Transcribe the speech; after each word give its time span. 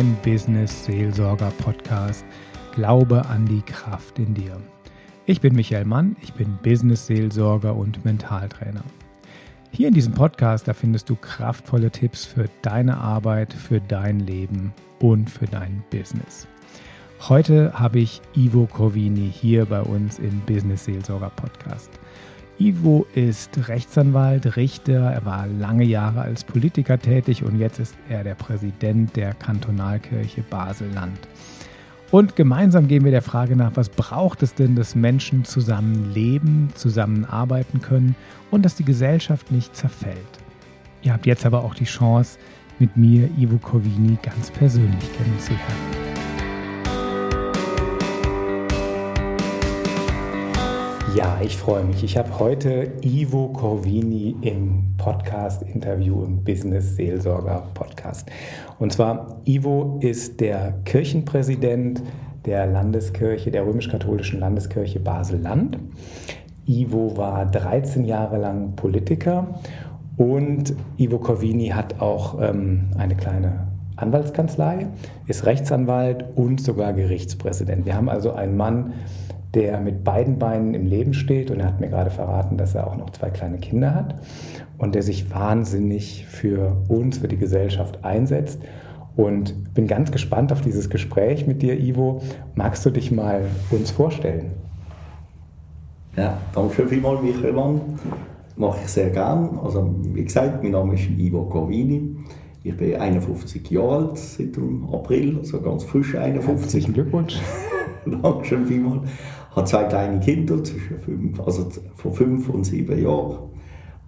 Beim 0.00 0.16
Business 0.24 0.86
Seelsorger 0.86 1.52
Podcast 1.58 2.24
Glaube 2.72 3.26
an 3.26 3.44
die 3.44 3.60
Kraft 3.60 4.18
in 4.18 4.32
dir. 4.32 4.56
Ich 5.26 5.42
bin 5.42 5.54
Michael 5.54 5.84
Mann, 5.84 6.16
ich 6.22 6.32
bin 6.32 6.58
Business 6.62 7.06
Seelsorger 7.06 7.76
und 7.76 8.02
Mentaltrainer. 8.02 8.82
Hier 9.70 9.88
in 9.88 9.92
diesem 9.92 10.14
Podcast, 10.14 10.66
da 10.66 10.72
findest 10.72 11.10
du 11.10 11.16
kraftvolle 11.16 11.90
Tipps 11.90 12.24
für 12.24 12.48
deine 12.62 12.96
Arbeit, 12.96 13.52
für 13.52 13.78
dein 13.78 14.20
Leben 14.20 14.72
und 15.00 15.28
für 15.28 15.44
dein 15.44 15.82
Business. 15.90 16.48
Heute 17.28 17.78
habe 17.78 17.98
ich 17.98 18.22
Ivo 18.34 18.64
Corvini 18.72 19.30
hier 19.30 19.66
bei 19.66 19.82
uns 19.82 20.18
im 20.18 20.40
Business 20.46 20.86
Seelsorger 20.86 21.28
Podcast. 21.28 21.90
Ivo 22.60 23.06
ist 23.14 23.68
Rechtsanwalt, 23.68 24.58
Richter, 24.58 25.10
er 25.10 25.24
war 25.24 25.46
lange 25.46 25.84
Jahre 25.84 26.20
als 26.20 26.44
Politiker 26.44 26.98
tätig 26.98 27.42
und 27.42 27.58
jetzt 27.58 27.78
ist 27.78 27.94
er 28.10 28.22
der 28.22 28.34
Präsident 28.34 29.16
der 29.16 29.32
Kantonalkirche 29.32 30.42
Basel-Land. 30.42 31.18
Und 32.10 32.36
gemeinsam 32.36 32.86
gehen 32.86 33.02
wir 33.02 33.12
der 33.12 33.22
Frage 33.22 33.56
nach, 33.56 33.76
was 33.76 33.88
braucht 33.88 34.42
es 34.42 34.54
denn, 34.54 34.76
dass 34.76 34.94
Menschen 34.94 35.46
zusammen 35.46 36.12
leben, 36.12 36.68
zusammenarbeiten 36.74 37.80
können 37.80 38.14
und 38.50 38.62
dass 38.62 38.74
die 38.74 38.84
Gesellschaft 38.84 39.50
nicht 39.50 39.74
zerfällt. 39.74 40.18
Ihr 41.00 41.14
habt 41.14 41.24
jetzt 41.24 41.46
aber 41.46 41.64
auch 41.64 41.74
die 41.74 41.84
Chance, 41.84 42.38
mit 42.78 42.94
mir 42.94 43.30
Ivo 43.38 43.56
Corvini 43.56 44.18
ganz 44.22 44.50
persönlich 44.50 45.10
kennenzulernen. 45.16 46.19
Ja, 51.16 51.40
ich 51.42 51.56
freue 51.56 51.82
mich. 51.82 52.04
Ich 52.04 52.16
habe 52.16 52.38
heute 52.38 52.92
Ivo 53.02 53.48
Corvini 53.48 54.36
im 54.42 54.94
Podcast-Interview 54.96 56.22
im 56.22 56.44
Business 56.44 56.94
Seelsorger 56.94 57.64
Podcast. 57.74 58.30
Und 58.78 58.92
zwar, 58.92 59.40
Ivo 59.44 59.98
ist 60.02 60.40
der 60.40 60.74
Kirchenpräsident 60.84 62.00
der 62.44 62.66
Landeskirche, 62.66 63.50
der 63.50 63.66
römisch-katholischen 63.66 64.38
Landeskirche 64.38 65.00
Basel-Land. 65.00 65.78
Ivo 66.66 67.16
war 67.16 67.44
13 67.44 68.04
Jahre 68.04 68.38
lang 68.38 68.76
Politiker 68.76 69.60
und 70.16 70.74
Ivo 70.96 71.18
Corvini 71.18 71.68
hat 71.68 72.00
auch 72.00 72.40
ähm, 72.40 72.86
eine 72.96 73.16
kleine 73.16 73.66
Anwaltskanzlei, 73.96 74.86
ist 75.26 75.44
Rechtsanwalt 75.44 76.24
und 76.36 76.60
sogar 76.60 76.92
Gerichtspräsident. 76.92 77.84
Wir 77.84 77.96
haben 77.96 78.08
also 78.08 78.32
einen 78.32 78.56
Mann, 78.56 78.92
der 79.54 79.80
mit 79.80 80.04
beiden 80.04 80.38
Beinen 80.38 80.74
im 80.74 80.86
Leben 80.86 81.12
steht 81.12 81.50
und 81.50 81.60
er 81.60 81.66
hat 81.66 81.80
mir 81.80 81.88
gerade 81.88 82.10
verraten, 82.10 82.56
dass 82.56 82.74
er 82.74 82.86
auch 82.86 82.96
noch 82.96 83.10
zwei 83.10 83.30
kleine 83.30 83.58
Kinder 83.58 83.94
hat 83.94 84.14
und 84.78 84.94
der 84.94 85.02
sich 85.02 85.32
wahnsinnig 85.32 86.26
für 86.26 86.76
uns, 86.88 87.18
für 87.18 87.28
die 87.28 87.36
Gesellschaft 87.36 88.04
einsetzt. 88.04 88.60
Und 89.16 89.74
bin 89.74 89.88
ganz 89.88 90.12
gespannt 90.12 90.52
auf 90.52 90.60
dieses 90.60 90.88
Gespräch 90.88 91.46
mit 91.46 91.62
dir, 91.62 91.78
Ivo. 91.78 92.22
Magst 92.54 92.86
du 92.86 92.90
dich 92.90 93.10
mal 93.10 93.42
uns 93.70 93.90
vorstellen? 93.90 94.52
Ja, 96.16 96.38
danke 96.54 96.74
schön 96.74 96.88
vielmals, 96.88 97.20
Michael 97.20 97.52
Mann. 97.52 97.80
Mache 98.56 98.78
ich 98.84 98.88
sehr 98.88 99.10
gern. 99.10 99.58
Also, 99.62 99.94
wie 100.14 100.24
gesagt, 100.24 100.62
mein 100.62 100.72
Name 100.72 100.94
ist 100.94 101.10
Ivo 101.18 101.42
Corvini. 101.44 102.16
Ich 102.62 102.76
bin 102.76 102.94
51 102.94 103.68
Jahre 103.70 103.96
alt 103.96 104.18
seit 104.18 104.56
dem 104.56 104.88
April, 104.92 105.38
also 105.38 105.60
ganz 105.60 105.82
frisch 105.82 106.14
51. 106.14 106.62
Herzlichen 106.62 106.94
Glückwunsch. 106.94 107.38
Danke 108.06 108.44
schön 108.44 108.66
vielmals 108.66 109.02
habe 109.54 109.66
zwei 109.66 109.84
kleine 109.84 110.20
Kinder, 110.20 110.62
zwischen 110.62 110.98
fünf, 110.98 111.40
also 111.40 111.68
von 111.94 112.12
fünf 112.12 112.48
und 112.48 112.64
sieben 112.64 113.02
Jahren. 113.02 113.38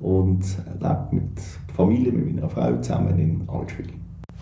Und 0.00 0.44
lebe 0.80 1.08
mit 1.12 1.40
Familie, 1.76 2.12
mit 2.12 2.34
meiner 2.34 2.48
Frau 2.48 2.76
zusammen 2.80 3.18
in 3.18 3.48
Altschwil. 3.48 3.88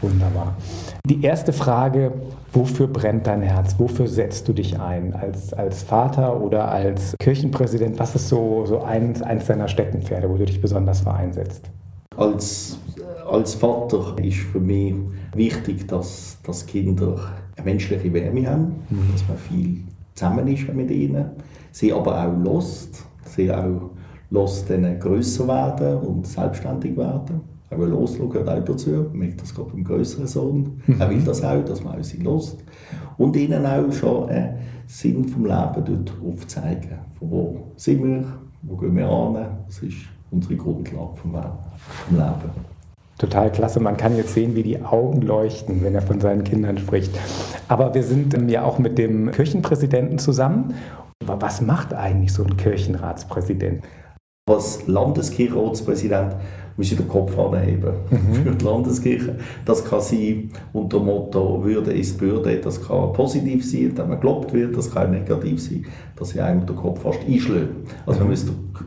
Wunderbar. 0.02 0.56
Die 1.04 1.22
erste 1.22 1.52
Frage, 1.52 2.12
wofür 2.52 2.86
brennt 2.86 3.26
dein 3.26 3.42
Herz? 3.42 3.74
Wofür 3.78 4.08
setzt 4.08 4.48
du 4.48 4.54
dich 4.54 4.80
ein? 4.80 5.12
Als, 5.14 5.52
als 5.52 5.82
Vater 5.82 6.40
oder 6.40 6.70
als 6.70 7.14
Kirchenpräsident? 7.20 7.98
Was 7.98 8.14
ist 8.14 8.28
so, 8.28 8.64
so 8.64 8.82
eins, 8.82 9.20
eins 9.20 9.46
deiner 9.46 9.68
Steckenpferde, 9.68 10.30
wo 10.30 10.36
du 10.36 10.46
dich 10.46 10.60
besonders 10.60 11.00
für 11.00 11.12
einsetzt? 11.12 11.70
Als, 12.16 12.78
als 13.30 13.54
Vater 13.54 14.16
ist 14.22 14.38
für 14.38 14.60
mich 14.60 14.94
wichtig, 15.34 15.86
dass, 15.86 16.38
dass 16.44 16.64
Kinder 16.64 17.16
eine 17.56 17.64
menschliche 17.66 18.12
Wärme 18.12 18.50
haben, 18.50 18.76
mhm. 18.88 19.12
dass 19.12 19.28
man 19.28 19.36
viel 19.36 19.82
zusammen 20.20 20.46
ist 20.48 20.72
mit 20.74 20.90
ihnen. 20.90 21.30
Sie 21.72 21.92
aber 21.92 22.22
auch 22.22 22.36
lost, 22.44 23.06
sie 23.24 23.50
auch 23.50 23.90
lässt 24.30 24.68
dann 24.68 25.00
grösser 25.00 25.48
werden 25.48 25.98
und 25.98 26.26
selbstständig 26.26 26.96
werden. 26.96 27.40
Auch 27.70 27.78
losschauen 27.78 28.30
gehört 28.30 28.48
auch 28.48 28.64
dazu. 28.64 29.06
Ich 29.12 29.18
merke 29.18 29.36
das 29.36 29.54
gerade 29.54 29.70
beim 29.70 29.84
größeren 29.84 30.26
Sohn. 30.26 30.82
Mhm. 30.86 31.00
Er 31.00 31.10
will 31.10 31.22
das 31.22 31.42
auch, 31.42 31.64
dass 31.64 31.82
man 31.82 31.98
auch 31.98 32.04
sie 32.04 32.18
lässt. 32.18 32.62
Und 33.16 33.36
ihnen 33.36 33.64
auch 33.64 33.90
schon 33.92 34.28
einen 34.28 34.56
Sinn 34.86 35.24
vom 35.26 35.46
Leben 35.46 35.84
dort 35.84 36.12
aufzeigen. 36.24 36.98
Von 37.18 37.30
wo 37.30 37.56
sind 37.76 38.04
wir, 38.04 38.24
wo 38.62 38.76
gehen 38.76 38.96
wir 38.96 39.08
an, 39.08 39.46
was 39.66 39.82
ist 39.82 39.96
unsere 40.30 40.56
Grundlage 40.56 41.16
vom 41.16 41.32
Leben 41.32 42.69
total 43.20 43.52
klasse. 43.52 43.80
Man 43.80 43.96
kann 43.96 44.16
jetzt 44.16 44.34
sehen, 44.34 44.56
wie 44.56 44.62
die 44.62 44.82
Augen 44.82 45.20
leuchten, 45.20 45.84
wenn 45.84 45.94
er 45.94 46.02
von 46.02 46.20
seinen 46.20 46.42
Kindern 46.42 46.78
spricht. 46.78 47.12
Aber 47.68 47.94
wir 47.94 48.02
sind 48.02 48.34
ja 48.50 48.64
auch 48.64 48.78
mit 48.78 48.98
dem 48.98 49.30
Kirchenpräsidenten 49.30 50.18
zusammen. 50.18 50.74
Was 51.24 51.60
macht 51.60 51.92
eigentlich 51.94 52.32
so 52.32 52.42
ein 52.42 52.56
Kirchenratspräsident? 52.56 53.84
Als 54.50 54.86
Landeskirchenratspräsident 54.88 56.34
muss 56.76 56.90
ich 56.90 56.96
den 56.96 57.06
Kopf 57.08 57.38
anheben 57.38 57.92
mhm. 58.10 58.34
für 58.34 58.50
die 58.50 58.64
Landeskirche. 58.64 59.36
Das 59.64 59.84
kann 59.84 60.00
sein 60.00 60.50
unter 60.72 60.98
dem 60.98 61.06
Motto 61.06 61.62
Würde 61.62 61.92
ist 61.92 62.18
Bürde. 62.18 62.56
Das 62.56 62.84
kann 62.84 63.12
positiv 63.12 63.68
sein, 63.68 63.92
wenn 63.94 64.08
man 64.08 64.18
gelobt 64.20 64.52
wird. 64.52 64.76
Das 64.76 64.90
kann 64.90 65.12
negativ 65.12 65.62
sein, 65.62 65.84
dass 66.16 66.34
ich 66.34 66.42
einem 66.42 66.66
den 66.66 66.74
Kopf 66.74 67.02
fast 67.02 67.20
einschlägt. 67.28 67.68
Also 68.06 68.20
mhm. 68.20 68.26
man 68.26 68.32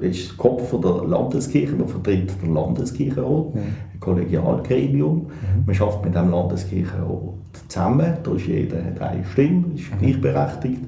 ist 0.01 0.29
der 0.31 0.37
Kopf 0.37 0.69
von 0.69 0.81
der 0.81 1.03
Landeskirche, 1.05 1.75
man 1.75 1.87
vertritt 1.87 2.31
den 2.41 2.53
Landeskirchenrat, 2.53 3.55
mhm. 3.55 3.61
ein 3.93 3.99
Kollegialgremium. 3.99 5.17
Mhm. 5.17 5.27
Man 5.65 5.75
schafft 5.75 6.03
mit 6.03 6.13
dem 6.13 6.31
Landeskirchenrat 6.31 7.35
zusammen. 7.69 8.17
Da 8.21 8.33
ist 8.33 8.47
jeder 8.47 8.77
eine 8.99 9.23
Stimme, 9.31 9.65
ist 9.75 9.93
mhm. 9.93 9.99
gleichberechtigt. 9.99 10.81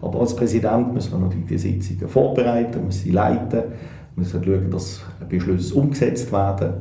Aber 0.00 0.20
als 0.20 0.36
Präsident 0.36 0.94
muss 0.94 1.10
man 1.10 1.22
natürlich 1.22 1.46
die 1.46 1.58
Sitzungen 1.58 2.08
vorbereiten, 2.08 2.84
muss 2.84 3.00
sie 3.00 3.10
leiten 3.10 3.62
wir 4.14 4.22
müssen 4.22 4.44
schauen, 4.44 4.70
dass 4.70 5.00
Beschlüsse 5.28 5.74
umgesetzt 5.74 6.32
werden. 6.32 6.74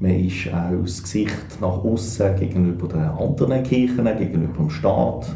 Man 0.00 0.12
ist 0.12 0.48
auch 0.52 0.82
das 0.82 1.02
Gesicht 1.02 1.60
nach 1.60 1.84
außen 1.84 2.36
gegenüber 2.36 2.88
den 2.88 3.00
anderen 3.00 3.62
Kirchen, 3.62 4.04
gegenüber 4.18 4.56
dem 4.58 4.70
Staat, 4.70 5.26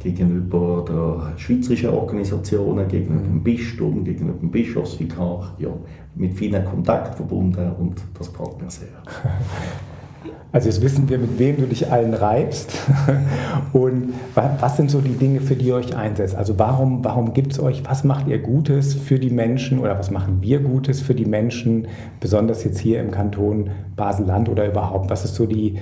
gegenüber 0.00 0.84
den 0.86 1.38
schweizerischen 1.38 1.90
Organisationen, 1.90 2.86
gegenüber 2.88 3.22
dem 3.22 3.42
Bistum, 3.42 4.04
gegenüber 4.04 4.38
dem 4.38 4.50
Bischofsvikar. 4.50 5.54
Ja, 5.58 5.70
mit 6.14 6.34
vielen 6.34 6.64
Kontakten 6.64 7.16
verbunden 7.16 7.72
und 7.78 7.94
das 8.18 8.32
gefällt 8.32 8.60
mir 8.60 8.70
sehr. 8.70 8.88
Also 10.50 10.68
jetzt 10.68 10.82
wissen 10.82 11.08
wir, 11.08 11.18
mit 11.18 11.38
wem 11.38 11.56
du 11.56 11.66
dich 11.66 11.92
allen 11.92 12.14
reibst 12.14 12.72
und 13.72 14.14
was 14.34 14.76
sind 14.76 14.90
so 14.90 15.00
die 15.00 15.12
Dinge, 15.12 15.40
für 15.40 15.54
die 15.54 15.66
ihr 15.66 15.74
euch 15.74 15.94
einsetzt. 15.94 16.34
Also 16.34 16.58
warum, 16.58 17.04
warum 17.04 17.34
gibt 17.34 17.52
es 17.52 17.60
euch, 17.60 17.82
was 17.84 18.02
macht 18.02 18.26
ihr 18.26 18.38
Gutes 18.38 18.94
für 18.94 19.18
die 19.18 19.30
Menschen 19.30 19.78
oder 19.78 19.98
was 19.98 20.10
machen 20.10 20.38
wir 20.40 20.60
Gutes 20.60 21.00
für 21.00 21.14
die 21.14 21.26
Menschen, 21.26 21.86
besonders 22.18 22.64
jetzt 22.64 22.78
hier 22.78 23.00
im 23.00 23.10
Kanton 23.10 23.70
Basel-Land 23.94 24.48
oder 24.48 24.66
überhaupt? 24.66 25.10
Was 25.10 25.24
ist 25.24 25.34
so 25.34 25.46
die, 25.46 25.78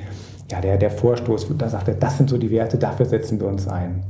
ja, 0.50 0.60
der, 0.60 0.76
der 0.76 0.90
Vorstoß, 0.90 1.46
da 1.56 1.68
sagt 1.68 1.88
er, 1.88 1.94
das 1.94 2.16
sind 2.16 2.28
so 2.28 2.36
die 2.36 2.50
Werte, 2.50 2.76
dafür 2.76 3.06
setzen 3.06 3.40
wir 3.40 3.46
uns 3.46 3.68
ein. 3.68 4.02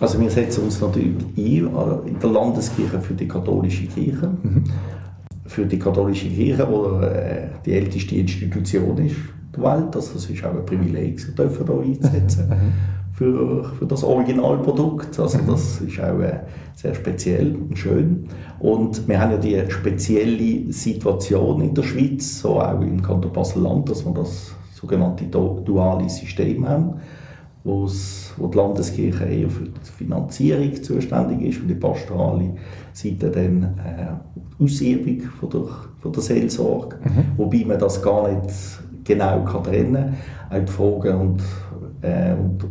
Also 0.00 0.18
wir 0.18 0.30
setzen 0.30 0.64
uns 0.64 0.80
natürlich 0.80 1.14
ein 1.36 2.06
in 2.06 2.18
der 2.18 2.30
Landeskirche 2.30 3.00
für 3.00 3.12
die 3.12 3.28
katholische 3.28 3.86
Kirche. 3.86 4.30
Mhm 4.42 4.64
für 5.50 5.66
die 5.66 5.80
katholische 5.80 6.28
Kirche, 6.28 6.64
die 6.64 7.04
äh, 7.04 7.48
die 7.66 7.72
älteste 7.72 8.14
Institution 8.14 8.96
ist 8.98 9.16
der 9.54 9.62
Welt. 9.64 9.96
Also 9.96 10.14
das 10.14 10.30
ist 10.30 10.44
auch 10.44 10.54
ein 10.54 10.64
Privileg, 10.64 11.18
sie 11.18 11.34
dürfen 11.34 11.66
da 11.66 11.72
einsetzen 11.76 12.48
mhm. 12.48 12.54
Mhm. 12.54 12.72
für, 13.12 13.64
für 13.64 13.86
das 13.86 14.04
Originalprodukt. 14.04 15.18
Also 15.18 15.38
mhm. 15.38 15.46
das 15.48 15.80
ist 15.80 15.98
auch 15.98 16.20
äh, 16.20 16.40
sehr 16.76 16.94
speziell 16.94 17.56
und 17.56 17.76
schön. 17.76 18.28
Und 18.60 19.08
wir 19.08 19.20
haben 19.20 19.32
ja 19.32 19.38
die 19.38 19.70
spezielle 19.70 20.72
Situation 20.72 21.62
in 21.62 21.74
der 21.74 21.82
Schweiz, 21.82 22.40
so 22.40 22.60
auch 22.60 22.80
im 22.80 23.02
Kanton 23.02 23.32
Basel-Land, 23.32 23.90
dass 23.90 24.04
wir 24.04 24.14
das 24.14 24.54
sogenannte 24.72 25.24
duale 25.24 26.08
System 26.08 26.66
haben 26.68 26.94
wo 27.62 27.86
die 27.86 28.56
Landeskirche 28.56 29.24
eher 29.24 29.50
für 29.50 29.64
die 29.64 29.90
Finanzierung 29.98 30.82
zuständig 30.82 31.42
ist 31.42 31.60
und 31.60 31.68
die 31.68 31.74
pastorale 31.74 32.54
Seite 32.92 33.30
dann 33.30 33.62
äh, 33.62 34.62
Ausübung 34.62 35.20
von 35.38 35.50
der, 35.50 35.62
von 36.00 36.12
der 36.12 36.22
Seelsorge, 36.22 36.96
mhm. 37.04 37.24
wobei 37.36 37.64
man 37.66 37.78
das 37.78 38.02
gar 38.02 38.30
nicht 38.30 38.50
genau 39.04 39.44
kann 39.44 39.64
trennen 39.64 40.16
kann. 40.48 40.62
Auch 40.62 40.64
die 40.64 40.72
Frage, 40.72 41.16
und, 41.16 41.42
äh, 42.02 42.32
und 42.32 42.66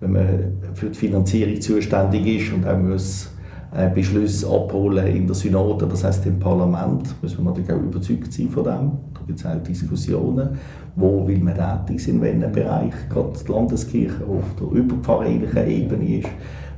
wenn 0.00 0.12
man 0.12 0.52
für 0.74 0.90
die 0.90 0.98
Finanzierung 0.98 1.60
zuständig 1.60 2.26
ist 2.26 2.52
und 2.52 2.66
auch 2.66 2.78
muss 2.78 3.30
äh, 3.74 3.88
Beschlüsse 3.88 4.46
abholen 4.48 5.06
in 5.06 5.26
der 5.26 5.34
Synode, 5.34 5.86
das 5.86 6.04
heißt 6.04 6.26
im 6.26 6.38
Parlament, 6.38 7.14
müssen 7.22 7.38
wir 7.38 7.44
natürlich 7.44 7.72
auch 7.72 7.82
überzeugt 7.82 8.32
sein 8.32 8.50
von 8.50 8.64
dem. 8.64 8.90
Da 9.14 9.20
gibt 9.26 9.38
es 9.38 9.46
auch 9.46 9.62
Diskussionen, 9.62 10.58
wo 10.96 11.26
will 11.26 11.38
man 11.38 11.54
tätig 11.54 12.04
sein, 12.04 12.16
in 12.16 12.20
welchem 12.20 12.52
Bereich 12.52 12.94
gerade 13.08 13.38
die 13.46 13.52
Landeskirche 13.52 14.24
auf 14.24 14.44
der 14.60 14.78
überpfarrlichen 14.78 15.66
Ebene 15.66 16.18
ist. 16.18 16.28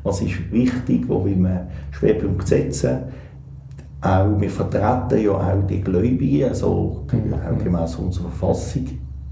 Was 0.03 0.21
ist 0.21 0.53
wichtig, 0.53 1.09
wo 1.09 1.25
will 1.25 1.37
man 1.37 1.69
Schwerpunkt 1.91 2.47
setzen 2.47 2.99
auch, 4.05 4.39
wir 4.39 4.51
vertreten 4.51 5.25
ja 5.25 5.33
auch 5.33 5.67
die 5.67 5.81
Gläubigen, 5.81 6.51
also 6.51 6.67
auch 6.67 7.59
gemäß 7.63 7.97
unserer 7.97 8.29
Verfassung, 8.29 8.87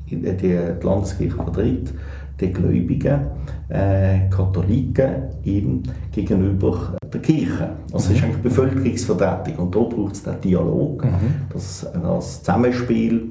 die, 0.09 0.17
die 0.17 0.59
Landeskirche 0.83 1.37
vertritt 1.37 1.93
die 2.41 2.53
Gläubigen, 2.53 3.21
äh, 3.69 4.29
Katholiken 4.31 5.29
eben 5.45 5.83
gegenüber 6.11 6.97
der 7.13 7.21
Kirche. 7.21 7.71
Also 7.93 8.11
mhm. 8.11 8.17
ist 8.17 8.25
eigentlich 8.25 8.43
Bevölkerungsvertretung 8.43 9.67
und 9.67 9.75
da 9.75 9.81
braucht 9.81 10.15
es 10.15 10.23
den 10.23 10.41
Dialog, 10.41 11.05
mhm. 11.05 11.11
das, 11.53 11.87
das 11.93 12.43
Zusammenspiel 12.43 13.29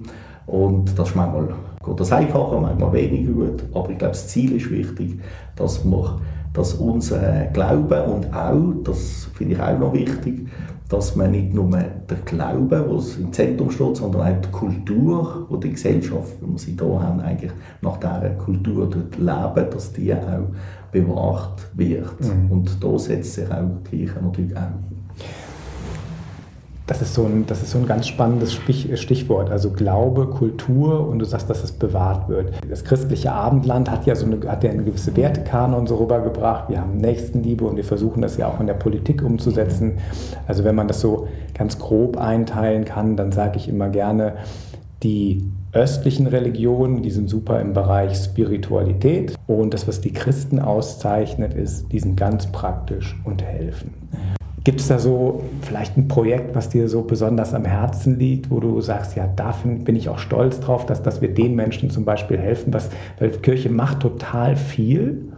und 0.52 0.98
das 0.98 1.10
ist 1.10 1.16
manchmal 1.16 1.48
geht 1.84 2.00
das 2.00 2.12
einfacher, 2.12 2.60
manchmal 2.60 2.94
weniger 2.94 3.32
gut, 3.32 3.64
aber 3.74 3.90
ich 3.90 3.98
glaube, 3.98 4.14
das 4.14 4.28
Ziel 4.28 4.56
ist 4.56 4.70
wichtig, 4.70 5.20
dass 5.56 5.84
wir 5.84 6.20
dass 6.54 6.74
unser 6.74 7.46
Glauben 7.54 8.12
und 8.12 8.34
auch, 8.34 8.74
das 8.84 9.30
finde 9.34 9.56
ich 9.56 9.62
auch 9.62 9.80
noch 9.80 9.94
wichtig, 9.94 10.48
dass 10.90 11.16
man 11.16 11.32
nicht 11.32 11.54
nur 11.54 11.70
der 11.70 12.18
Glaube, 12.26 12.86
was 12.90 13.16
im 13.16 13.32
Zentrum 13.32 13.72
steht, 13.72 13.96
sondern 13.96 14.22
auch 14.22 14.42
die 14.42 14.52
Kultur, 14.52 15.46
wo 15.48 15.56
die 15.56 15.72
Gesellschaft, 15.72 16.34
wie 16.42 16.52
wir 16.52 16.58
sie 16.58 16.76
hier 16.78 17.02
haben, 17.02 17.22
eigentlich 17.22 17.54
nach 17.82 17.98
dieser 17.98 18.32
Kultur 18.32 18.90
dort 18.90 19.18
leben, 19.18 19.70
dass 19.72 19.94
die 19.94 20.14
auch 20.14 20.50
bewahrt 20.92 21.66
wird. 21.76 22.20
Mhm. 22.20 22.52
Und 22.52 22.84
da 22.84 23.00
setzt 23.00 23.36
sich 23.36 23.50
auch 23.50 23.70
die 23.90 24.00
Kirche 24.00 24.20
natürlich 24.22 24.58
auch 24.58 25.24
das 26.92 27.02
ist, 27.02 27.14
so 27.14 27.24
ein, 27.24 27.46
das 27.48 27.62
ist 27.62 27.72
so 27.72 27.78
ein 27.78 27.86
ganz 27.86 28.06
spannendes 28.06 28.52
Stichwort. 28.52 29.50
Also 29.50 29.72
Glaube, 29.72 30.28
Kultur 30.28 31.08
und 31.08 31.20
du 31.20 31.26
sagst, 31.26 31.50
dass 31.50 31.64
es 31.64 31.72
bewahrt 31.72 32.28
wird. 32.28 32.52
Das 32.70 32.84
christliche 32.84 33.32
Abendland 33.32 33.90
hat 33.90 34.06
ja, 34.06 34.14
so 34.14 34.26
eine, 34.26 34.38
hat 34.46 34.66
ja 34.66 34.72
eine 34.72 34.84
gewisse 34.84 35.16
Wertekanon 35.16 35.88
so 35.88 35.96
rübergebracht. 35.96 36.68
Wir 36.68 36.82
haben 36.82 36.98
Nächstenliebe 36.98 37.64
und 37.64 37.78
wir 37.78 37.86
versuchen 37.86 38.22
das 38.22 38.36
ja 38.36 38.50
auch 38.50 38.60
in 38.60 38.68
der 38.68 38.74
Politik 38.74 39.24
umzusetzen. 39.24 40.00
Also 40.48 40.66
wenn 40.66 40.76
man 40.76 40.90
das 40.90 41.00
so 41.00 41.30
ganz 41.54 41.80
grob 41.80 42.18
einteilen 42.18 42.84
kann, 42.84 43.16
dann 43.16 43.32
sage 43.32 43.56
ich 43.56 43.70
immer 43.70 43.88
gerne, 43.88 44.34
die 45.02 45.50
östlichen 45.72 46.28
Religionen, 46.28 47.04
die 47.04 47.12
sind 47.12 47.30
super 47.30 47.62
im 47.62 47.72
Bereich 47.72 48.16
Spiritualität. 48.18 49.36
Und 49.48 49.74
das, 49.74 49.88
was 49.88 50.02
die 50.02 50.12
Christen 50.12 50.60
auszeichnet, 50.60 51.54
ist, 51.54 51.90
die 51.94 52.00
sind 52.00 52.18
ganz 52.18 52.48
praktisch 52.48 53.18
und 53.24 53.42
helfen. 53.42 53.94
Gibt 54.64 54.80
es 54.80 54.88
da 54.88 55.00
so 55.00 55.44
vielleicht 55.62 55.98
ein 55.98 56.08
Projekt, 56.08 56.56
was 56.56 56.70
dir 56.70 56.88
so 56.88 57.02
besonders 57.02 57.54
am 57.56 57.66
Herzen 57.66 58.20
liegt, 58.20 58.52
wo 58.52 58.60
du 58.60 58.80
sagst, 58.80 59.16
ja, 59.16 59.28
da 59.28 59.56
bin 59.64 59.96
ich 59.96 60.08
auch 60.08 60.20
stolz 60.20 60.60
drauf, 60.60 60.86
dass, 60.86 61.02
dass 61.02 61.22
wir 61.22 61.34
den 61.34 61.56
Menschen 61.56 61.90
zum 61.90 62.06
Beispiel 62.06 62.38
helfen, 62.38 62.72
was, 62.72 62.90
weil 63.20 63.32
Kirche 63.32 63.70
macht 63.70 64.02
total 64.02 64.56
viel, 64.56 65.32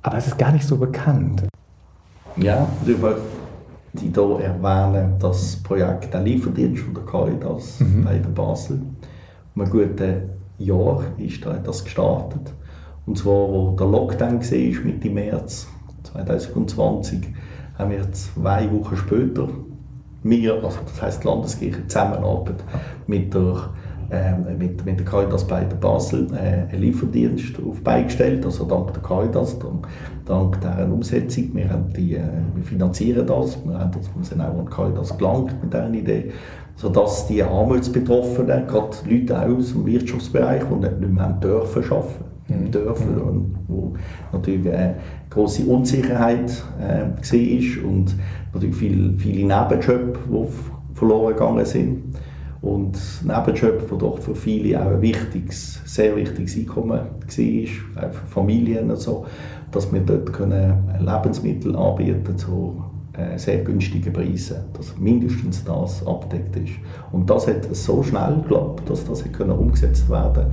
aber 0.00 0.16
es 0.16 0.26
ist 0.26 0.38
gar 0.38 0.52
nicht 0.52 0.66
so 0.66 0.78
bekannt. 0.78 1.44
Ja, 2.36 2.66
über 2.86 3.18
die 3.92 4.10
hier 4.14 4.40
erwähnen 4.40 5.14
das 5.20 5.56
Projekt 5.56 6.12
der 6.14 6.22
Lieferdienst 6.22 6.84
von 6.84 6.94
der 6.94 7.04
Caritas 7.04 7.80
mhm. 7.80 8.04
bei 8.04 8.18
der 8.18 8.28
Basel. 8.30 8.80
Um 9.54 9.62
ein 9.62 9.70
gutes 9.70 10.12
Jahr 10.58 11.04
ist 11.18 11.44
da 11.44 11.54
das 11.54 11.84
gestartet. 11.84 12.52
Und 13.06 13.18
zwar, 13.18 13.48
wo 13.48 13.76
der 13.78 13.86
Lockdown 13.86 14.40
war, 14.40 14.84
Mitte 14.84 15.10
März 15.10 15.66
2020, 16.04 17.34
haben 17.78 17.90
wir 17.92 18.12
zwei 18.12 18.70
Wochen 18.72 18.96
später, 18.96 19.48
wir, 20.24 20.54
also 20.54 20.78
das 20.84 21.00
heisst 21.00 21.22
die 21.22 21.28
Landeskirche, 21.28 21.86
Zusammenarbeit 21.86 22.56
mit 23.06 23.32
der, 23.32 23.70
ähm, 24.10 24.58
mit, 24.58 24.84
mit 24.84 24.98
der 24.98 25.06
Caritas 25.06 25.46
bei 25.46 25.64
der 25.64 25.76
Basel 25.76 26.26
äh, 26.34 26.72
einen 26.72 26.80
Lieferdienst 26.80 27.56
auf 27.64 27.80
beigestellt, 27.82 28.44
also 28.44 28.64
dank 28.64 28.92
der 28.92 29.02
Caritas, 29.02 29.58
dank, 29.58 29.86
dank 30.26 30.60
deren 30.60 30.92
Umsetzung. 30.92 31.50
Wir, 31.54 31.70
haben 31.70 31.92
die, 31.92 32.16
äh, 32.16 32.22
wir 32.54 32.64
finanzieren 32.64 33.26
das, 33.26 33.64
wir, 33.64 33.78
haben 33.78 33.92
das, 33.92 34.10
wir 34.14 34.24
sind 34.24 34.40
auch 34.40 34.58
an 34.58 34.68
Caritas 34.68 35.16
gelangt 35.16 35.54
mit 35.62 35.72
dieser 35.72 35.92
Idee, 35.92 36.32
sodass 36.74 37.28
die 37.28 37.42
Armutsbetroffenen, 37.42 38.66
gerade 38.66 38.96
Leute 39.08 39.40
aus 39.40 39.72
dem 39.72 39.86
Wirtschaftsbereich, 39.86 40.64
die 40.64 40.74
nicht 40.74 41.00
mehr 41.00 41.24
haben 41.24 41.40
dürfen 41.40 41.84
arbeiten, 41.84 42.27
mhm. 42.48 42.70
dürfen, 42.70 43.14
mhm. 43.14 43.54
wo 43.66 43.94
natürlich 44.32 44.66
äh, 44.66 44.94
große 45.30 45.64
Unsicherheit 45.64 46.50
äh, 46.80 47.20
war 47.22 47.84
und 47.84 48.14
natürlich 48.52 48.76
viel, 48.76 49.14
viele 49.18 49.46
Nebenjobs, 49.46 50.18
die 50.28 50.96
verloren 50.96 51.34
gegangen 51.34 51.64
sind. 51.64 52.02
Und 52.60 52.98
Nebenjobs, 53.24 53.84
die 53.90 53.98
doch 53.98 54.18
für 54.18 54.34
viele 54.34 54.80
auch 54.80 54.90
ein 54.90 55.00
wichtiges, 55.00 55.80
sehr 55.84 56.16
wichtiges 56.16 56.56
Einkommen 56.56 56.90
war, 56.90 57.06
auch 57.96 58.12
für 58.12 58.26
Familien 58.26 58.90
und 58.90 58.98
so, 58.98 59.26
dass 59.70 59.92
wir 59.92 60.00
dort 60.00 60.32
können 60.32 60.74
Lebensmittel 60.98 61.76
anbieten 61.76 62.36
äh, 62.36 62.97
sehr 63.36 63.64
günstigen 63.64 64.12
Preisen, 64.12 64.58
dass 64.74 64.96
mindestens 64.96 65.64
das 65.64 66.06
abdeckt 66.06 66.56
ist. 66.56 66.74
Und 67.12 67.28
das 67.28 67.46
hat 67.46 67.64
so 67.74 68.02
schnell 68.02 68.36
geklappt, 68.42 68.88
dass 68.88 69.04
das 69.04 69.24
können 69.32 69.50
umgesetzt 69.50 70.08
werden 70.08 70.46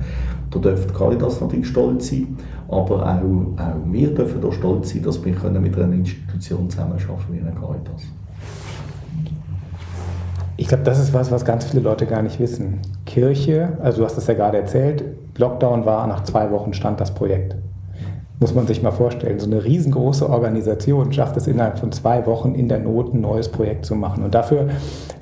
Da 0.50 0.58
dürfte 0.58 0.92
Caritas 0.92 1.40
natürlich 1.40 1.68
stolz 1.68 2.10
sein, 2.10 2.36
aber 2.68 3.02
auch, 3.02 3.60
auch 3.60 3.92
wir 3.92 4.14
dürfen 4.14 4.40
da 4.40 4.50
stolz 4.50 4.90
sein, 4.90 5.02
dass 5.02 5.24
wir 5.24 5.32
mit 5.32 5.78
einer 5.78 5.92
Institution 5.92 6.68
zusammenarbeiten 6.68 7.12
wie 7.30 7.40
einer 7.40 7.52
Caritas. 7.52 8.02
Ich 10.58 10.68
glaube, 10.68 10.84
das 10.84 10.98
ist 10.98 11.12
was, 11.12 11.30
was 11.30 11.44
ganz 11.44 11.66
viele 11.66 11.82
Leute 11.82 12.06
gar 12.06 12.22
nicht 12.22 12.40
wissen. 12.40 12.80
Kirche, 13.04 13.76
also 13.82 13.98
du 13.98 14.04
hast 14.04 14.16
es 14.16 14.26
ja 14.26 14.34
gerade 14.34 14.56
erzählt, 14.56 15.04
Lockdown 15.36 15.84
war, 15.84 16.06
nach 16.06 16.24
zwei 16.24 16.50
Wochen 16.50 16.72
stand 16.72 16.98
das 17.00 17.12
Projekt 17.14 17.56
muss 18.38 18.54
man 18.54 18.66
sich 18.66 18.82
mal 18.82 18.90
vorstellen. 18.90 19.38
So 19.38 19.46
eine 19.46 19.64
riesengroße 19.64 20.28
Organisation 20.28 21.12
schafft 21.12 21.36
es 21.38 21.46
innerhalb 21.46 21.78
von 21.78 21.90
zwei 21.92 22.26
Wochen 22.26 22.54
in 22.54 22.68
der 22.68 22.78
Not 22.78 23.14
ein 23.14 23.22
neues 23.22 23.48
Projekt 23.48 23.86
zu 23.86 23.94
machen. 23.94 24.22
Und 24.22 24.34
dafür, 24.34 24.68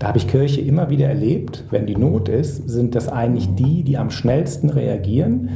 da 0.01 0.09
habe 0.09 0.19
ich 0.19 0.27
Kirche 0.27 0.61
immer 0.61 0.91
wieder 0.91 1.07
erlebt, 1.07 1.65
wenn 1.71 1.87
die 1.87 1.97
Not 1.97 2.29
ist, 2.29 2.69
sind 2.69 2.97
das 2.97 3.09
eigentlich 3.09 3.55
die, 3.55 3.85
die 3.85 3.97
am 3.99 4.11
schnellsten 4.11 4.69
reagieren 4.69 5.51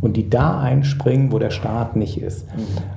und 0.00 0.16
die 0.16 0.28
da 0.28 0.60
einspringen, 0.60 1.30
wo 1.30 1.38
der 1.38 1.50
Staat 1.50 1.94
nicht 1.94 2.20
ist. 2.20 2.46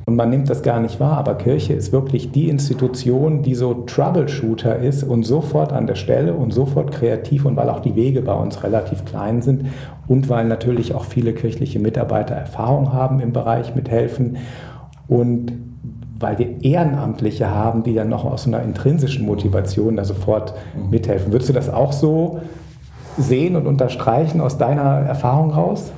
Und 0.08 0.16
man 0.16 0.32
nimmt 0.32 0.50
das 0.50 0.64
gar 0.64 0.80
nicht 0.80 1.00
wahr, 1.00 1.18
aber 1.18 1.36
Kirche 1.36 1.74
ist 1.74 1.92
wirklich 1.92 2.32
die 2.32 2.50
Institution, 2.50 3.44
die 3.44 3.54
so 3.54 3.74
Troubleshooter 3.74 4.78
ist 4.80 5.04
und 5.04 5.24
sofort 5.24 5.72
an 5.72 5.86
der 5.86 5.96
Stelle 5.96 6.34
und 6.34 6.52
sofort 6.52 6.92
kreativ 6.92 7.46
und 7.46 7.56
weil 7.56 7.70
auch 7.70 7.82
die 7.82 7.96
Wege 7.96 8.24
bei 8.24 8.34
uns 8.34 8.64
relativ 8.64 9.06
klein 9.06 9.44
sind 9.44 9.68
und 10.08 10.30
weil 10.30 10.46
natürlich 10.46 10.96
auch 10.96 11.06
viele 11.06 11.34
kirchliche 11.34 11.80
Mitarbeiter 11.80 12.34
Erfahrung 12.34 12.94
haben 12.94 13.20
im 13.20 13.34
Bereich 13.34 13.76
mit 13.76 13.90
Helfen 13.90 14.07
und 15.08 15.54
weil 16.20 16.40
wir 16.40 16.64
Ehrenamtliche 16.64 17.50
haben, 17.50 17.84
die 17.84 17.94
dann 17.94 18.10
noch 18.10 18.26
aus 18.26 18.48
einer 18.48 18.64
intrinsischen 18.64 19.26
Motivation 19.26 19.96
da 19.98 20.04
sofort 20.04 20.54
mithelfen. 20.90 21.32
Würdest 21.32 21.50
du 21.50 21.54
das 21.54 21.70
auch 21.70 21.94
so 21.94 22.40
sehen 23.18 23.56
und 23.56 23.68
unterstreichen 23.68 24.42
aus 24.42 24.58
deiner 24.58 25.02
Erfahrung 25.02 25.52
raus? 25.52 25.92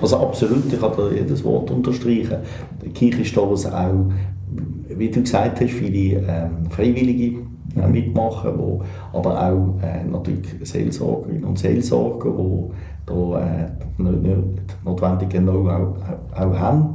Also 0.00 0.18
absolut, 0.18 0.72
ich 0.72 0.80
habe 0.80 0.96
da 0.96 1.14
jedes 1.14 1.44
Wort 1.44 1.70
unterstreichen. 1.70 2.38
Die 2.84 2.90
Kirche 2.90 3.22
ist 3.22 3.36
da 3.36 3.40
auch, 3.40 4.10
wie 4.88 5.10
du 5.10 5.20
gesagt 5.20 5.60
hast, 5.60 5.70
viele 5.70 6.20
ähm, 6.20 6.70
Freiwillige 6.70 7.38
äh, 7.76 7.88
mitmachen, 7.88 8.52
wo, 8.56 8.82
aber 9.12 9.40
auch 9.40 9.82
äh, 9.82 10.04
natürlich 10.04 10.46
Seelsorgerinnen 10.62 11.44
und 11.44 11.58
Seelsorger, 11.58 12.30
die 12.30 12.70
da 13.06 13.40
äh, 13.40 13.70
nicht 13.98 14.84
notwendige 14.84 15.38
Know-how 15.38 15.96
auch 16.34 16.58
haben. 16.58 16.94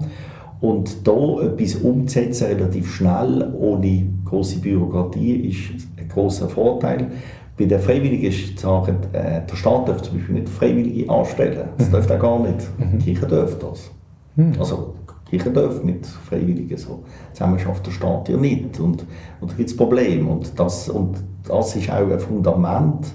Und 0.62 1.08
da 1.08 1.42
etwas 1.42 1.76
umzusetzen, 1.76 2.48
relativ 2.48 2.94
schnell, 2.94 3.54
ohne 3.58 4.08
große 4.26 4.60
Bürokratie, 4.60 5.48
ist 5.48 5.88
ein 5.98 6.08
großer 6.10 6.50
Vorteil. 6.50 7.12
Bei 7.58 7.66
den 7.66 7.80
Freiwilligen 7.80 8.28
ist 8.28 8.58
zu 8.58 8.68
sagen, 8.68 8.98
äh, 9.14 9.42
der 9.50 9.56
Staat 9.56 9.88
darf 9.88 10.02
zum 10.02 10.18
Beispiel 10.18 10.36
nicht 10.36 10.50
Freiwillige 10.50 11.10
anstellen. 11.10 11.70
Das 11.78 11.88
mhm. 11.88 11.92
darf 11.94 12.10
er 12.10 12.18
gar 12.18 12.40
nicht. 12.40 12.68
Die 12.78 12.84
mhm. 12.84 13.00
Kirche 13.00 13.28
darf 13.28 13.58
das. 13.60 13.92
Mhm. 14.36 14.54
Also 14.60 14.96
Kirche 15.30 15.52
darf 15.52 15.84
mit 15.84 16.06
Freiwilligen 16.06 16.78
so 16.78 17.04
zusammen 17.34 17.60
schafft 17.60 17.86
der 17.86 17.92
Staat 17.92 18.30
ja 18.30 18.38
nicht. 18.38 18.80
Und, 18.80 19.06
und 19.42 19.52
da 19.52 19.56
gibt 19.56 19.70
es 19.70 19.78
Probleme. 19.78 20.30
Und 20.30 20.58
das, 20.60 20.90
und 20.90 21.24
das 21.48 21.76
ist 21.76 21.90
auch 21.90 22.10
ein 22.10 22.20
Fundament 22.20 23.08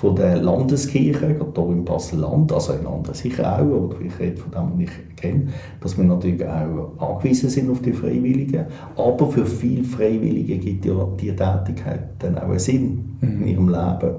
von 0.00 0.16
der 0.16 0.38
Landeskirche, 0.38 1.34
gerade 1.34 1.52
hier 1.54 1.72
im 1.72 1.84
Basel-Land, 1.84 2.52
also 2.52 2.72
in 2.72 2.86
anderen 2.86 3.14
sicher 3.14 3.52
auch, 3.52 3.58
aber 3.58 4.00
ich 4.02 4.18
rede 4.18 4.38
von 4.38 4.50
dem, 4.50 4.72
was 4.72 4.88
ich 4.88 5.16
kenne, 5.16 5.48
dass 5.78 5.98
wir 5.98 6.04
natürlich 6.04 6.42
auch 6.42 6.98
angewiesen 6.98 7.50
sind 7.50 7.70
auf 7.70 7.82
die 7.82 7.92
Freiwilligen. 7.92 8.64
Aber 8.96 9.30
für 9.30 9.44
viele 9.44 9.84
Freiwillige 9.84 10.56
gibt 10.56 10.86
ja 10.86 11.06
die 11.20 11.36
Tätigkeit 11.36 12.14
dann 12.20 12.38
auch 12.38 12.44
einen 12.44 12.58
Sinn 12.58 13.18
mhm. 13.20 13.42
in 13.42 13.48
ihrem 13.48 13.68
Leben. 13.68 14.14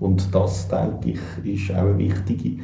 Und 0.00 0.34
das, 0.34 0.66
denke 0.66 1.10
ich, 1.10 1.20
ist 1.44 1.76
auch 1.76 1.82
eine 1.82 1.98
wichtige 1.98 2.62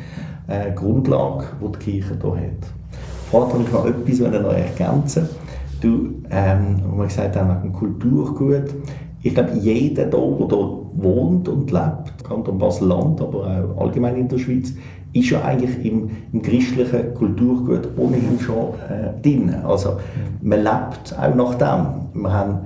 äh, 0.49 0.73
Grundlage, 0.75 1.45
die 1.61 1.73
die 1.73 1.79
Kirche 1.79 2.17
hier 2.19 2.31
hat. 2.31 3.31
Wollte 3.31 3.57
ich 3.63 3.73
noch 3.73 3.85
etwas 3.85 4.21
noch 4.43 4.53
ergänzen 4.53 5.29
Du, 5.83 6.15
ähm, 6.31 6.81
wo 6.89 6.97
wir 6.97 7.09
gesagt 7.09 7.37
haben, 7.37 7.63
wegen 7.63 7.75
Kulturgut, 7.75 8.71
ich 9.25 9.35
glaube, 9.35 9.53
jeder 9.59 10.05
da, 10.05 10.19
der 10.19 10.49
hier 10.49 10.79
wohnt 10.97 11.49
und 11.49 11.73
lebt, 11.73 12.25
Kanton 12.25 12.59
Basel-Land, 12.59 13.23
aber 13.23 13.75
auch 13.75 13.81
allgemein 13.81 14.17
in 14.17 14.29
der 14.29 14.37
Schweiz, 14.37 14.75
ist 15.15 15.31
ja 15.31 15.43
eigentlich 15.43 15.83
im, 15.83 16.11
im 16.33 16.43
christlichen 16.43 17.15
Kulturgut 17.15 17.89
ohnehin 17.97 18.39
schon 18.39 18.75
äh, 18.89 19.19
drin. 19.23 19.55
Also 19.67 19.97
man 20.43 20.59
lebt 20.59 21.17
auch 21.19 21.35
nach 21.35 21.55
dem. 21.55 22.23
Wir 22.23 22.33
haben 22.33 22.59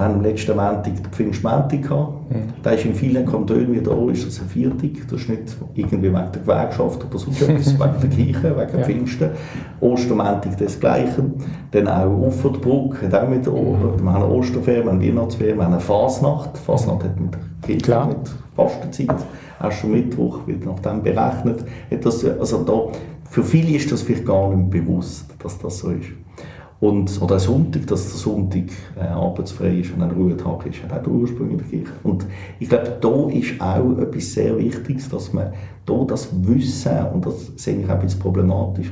wir 0.00 0.06
haben 0.06 0.14
am 0.14 0.22
letzten 0.22 0.56
Montag 0.56 0.84
den 0.84 1.12
Pfingstmontag 1.12 1.82
gehabt. 1.82 2.30
Mhm. 2.30 2.42
Da 2.62 2.70
ist 2.70 2.86
in 2.86 2.94
vielen 2.94 3.26
Kantonen 3.26 3.72
wie 3.72 3.80
hier 3.80 4.12
ist 4.12 4.26
das 4.26 4.40
ein 4.40 4.48
Viertag. 4.48 4.90
Das 5.10 5.20
ist 5.20 5.28
nicht 5.28 5.56
irgendwie 5.74 6.08
wegen 6.08 6.32
der 6.32 6.40
Gewerkschaft 6.42 7.04
oder 7.04 7.18
sonst 7.18 7.42
etwas, 7.42 7.74
wegen 7.78 8.00
der 8.00 8.10
Kirche, 8.10 8.56
wegen 8.56 8.78
ja. 8.78 8.84
Pfingsten. 8.84 9.30
Ostermontag 9.80 10.56
das 10.56 10.80
Gleiche. 10.80 11.22
Dann 11.72 11.88
auch 11.88 12.26
Uffertbrück, 12.26 13.02
hat 13.02 13.14
auch 13.14 13.28
mit, 13.28 13.46
mhm. 13.46 14.02
wir 14.02 14.12
haben 14.12 14.24
eine 14.24 14.26
Osterferien, 14.26 14.84
wir 14.84 14.92
haben 14.92 15.00
eine 15.00 15.08
Weihnachtsferien, 15.08 15.56
wir 15.58 15.64
haben 15.64 15.72
eine 15.74 15.80
Fasnacht. 15.80 16.56
Fasnacht 16.56 17.04
hat 17.04 17.20
mit 17.20 17.34
der 17.34 17.40
Kirche 17.62 17.82
Klar. 17.82 18.08
mit 18.08 18.30
Fastenzeit, 18.56 19.16
auch 19.60 19.72
schon 19.72 19.92
Mittwoch, 19.92 20.46
wird 20.46 20.64
nach 20.64 20.80
dem 20.80 21.02
berechnet. 21.02 21.62
Das, 22.02 22.24
also 22.24 22.62
da, 22.64 22.98
für 23.28 23.44
viele 23.44 23.76
ist 23.76 23.92
das 23.92 24.00
vielleicht 24.00 24.24
gar 24.24 24.54
nicht 24.54 24.70
bewusst, 24.70 25.26
dass 25.42 25.58
das 25.58 25.78
so 25.78 25.90
ist. 25.90 26.08
Und, 26.80 27.20
oder 27.20 27.38
Sonntag, 27.38 27.86
dass 27.88 28.08
der 28.08 28.18
Sonntag 28.18 28.64
äh, 28.98 29.04
arbeitsfrei 29.04 29.80
ist 29.80 29.92
und 29.92 30.02
ein 30.02 30.12
Ruhetag 30.12 30.64
ist, 30.64 30.82
hat 30.82 30.92
auch 30.92 31.02
der 31.02 31.46
der 31.46 31.66
Kirche. 31.66 31.92
Und 32.02 32.26
ich 32.58 32.70
glaube, 32.70 32.96
da 32.98 33.28
ist 33.28 33.60
auch 33.60 33.98
etwas 33.98 34.32
sehr 34.32 34.56
Wichtiges, 34.56 35.10
dass 35.10 35.32
man 35.34 35.52
da 35.84 36.04
das 36.04 36.30
Wissen, 36.42 37.06
und 37.12 37.26
das 37.26 37.52
sehe 37.56 37.78
ich 37.78 37.84
auch 37.84 37.90
ein 37.90 38.00
bisschen 38.00 38.20
problematisch, 38.20 38.90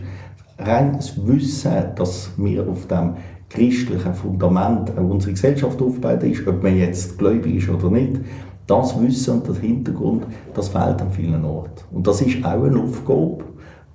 rein 0.58 0.94
das 0.94 1.26
Wissen, 1.26 1.72
dass 1.96 2.30
wir 2.36 2.68
auf 2.68 2.86
dem 2.88 3.14
christlichen 3.48 4.12
Fundament 4.12 4.92
unsere 4.98 5.32
Gesellschaft 5.32 5.80
aufbauen 5.80 6.20
ist, 6.20 6.46
ob 6.46 6.62
man 6.62 6.76
jetzt 6.76 7.16
gläubig 7.18 7.56
ist 7.56 7.70
oder 7.70 7.90
nicht, 7.90 8.20
das 8.66 9.00
Wissen 9.00 9.34
und 9.34 9.48
das 9.48 9.58
Hintergrund, 9.58 10.26
das 10.52 10.68
fehlt 10.68 11.00
an 11.00 11.10
vielen 11.10 11.42
Orten. 11.44 11.82
Und 11.90 12.06
das 12.06 12.20
ist 12.20 12.44
auch 12.44 12.62
eine 12.64 12.78
Aufgabe, 12.78 13.44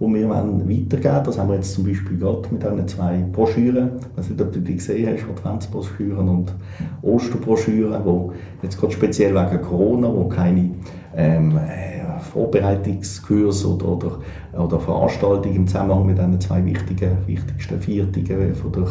die 0.07 0.13
wir 0.13 0.29
weitergeben. 0.29 1.23
Das 1.25 1.37
haben 1.37 1.49
wir 1.49 1.55
jetzt 1.55 1.73
zum 1.73 1.85
Beispiel 1.85 2.17
gerade 2.17 2.41
mit 2.51 2.63
diesen 2.63 2.87
zwei 2.87 3.25
Broschüren. 3.31 3.91
Ich 3.99 4.17
weiß 4.17 4.29
nicht, 4.29 4.41
ob 4.41 4.51
du 4.51 4.59
die 4.59 4.75
gesehen 4.75 5.07
hast, 5.07 5.23
Adventsbroschüren 5.29 6.27
und 6.27 6.53
Osterbroschüren, 7.01 8.03
die 8.03 8.65
jetzt 8.65 8.79
gerade 8.79 8.93
speziell 8.93 9.33
wegen 9.33 9.61
Corona, 9.61 10.07
wo 10.13 10.27
keine 10.27 10.71
ähm, 11.15 11.59
Vorbereitungskurs 12.33 13.65
oder, 13.65 13.87
oder, 13.87 14.19
oder 14.57 14.79
Veranstaltungen 14.79 15.55
im 15.55 15.67
Zusammenhang 15.67 16.05
mit 16.05 16.17
diesen 16.17 16.41
zwei 16.41 16.65
wichtigen, 16.65 17.17
wichtigsten 17.27 17.79
Viertigen 17.79 18.55
von 18.55 18.71
der 18.71 18.87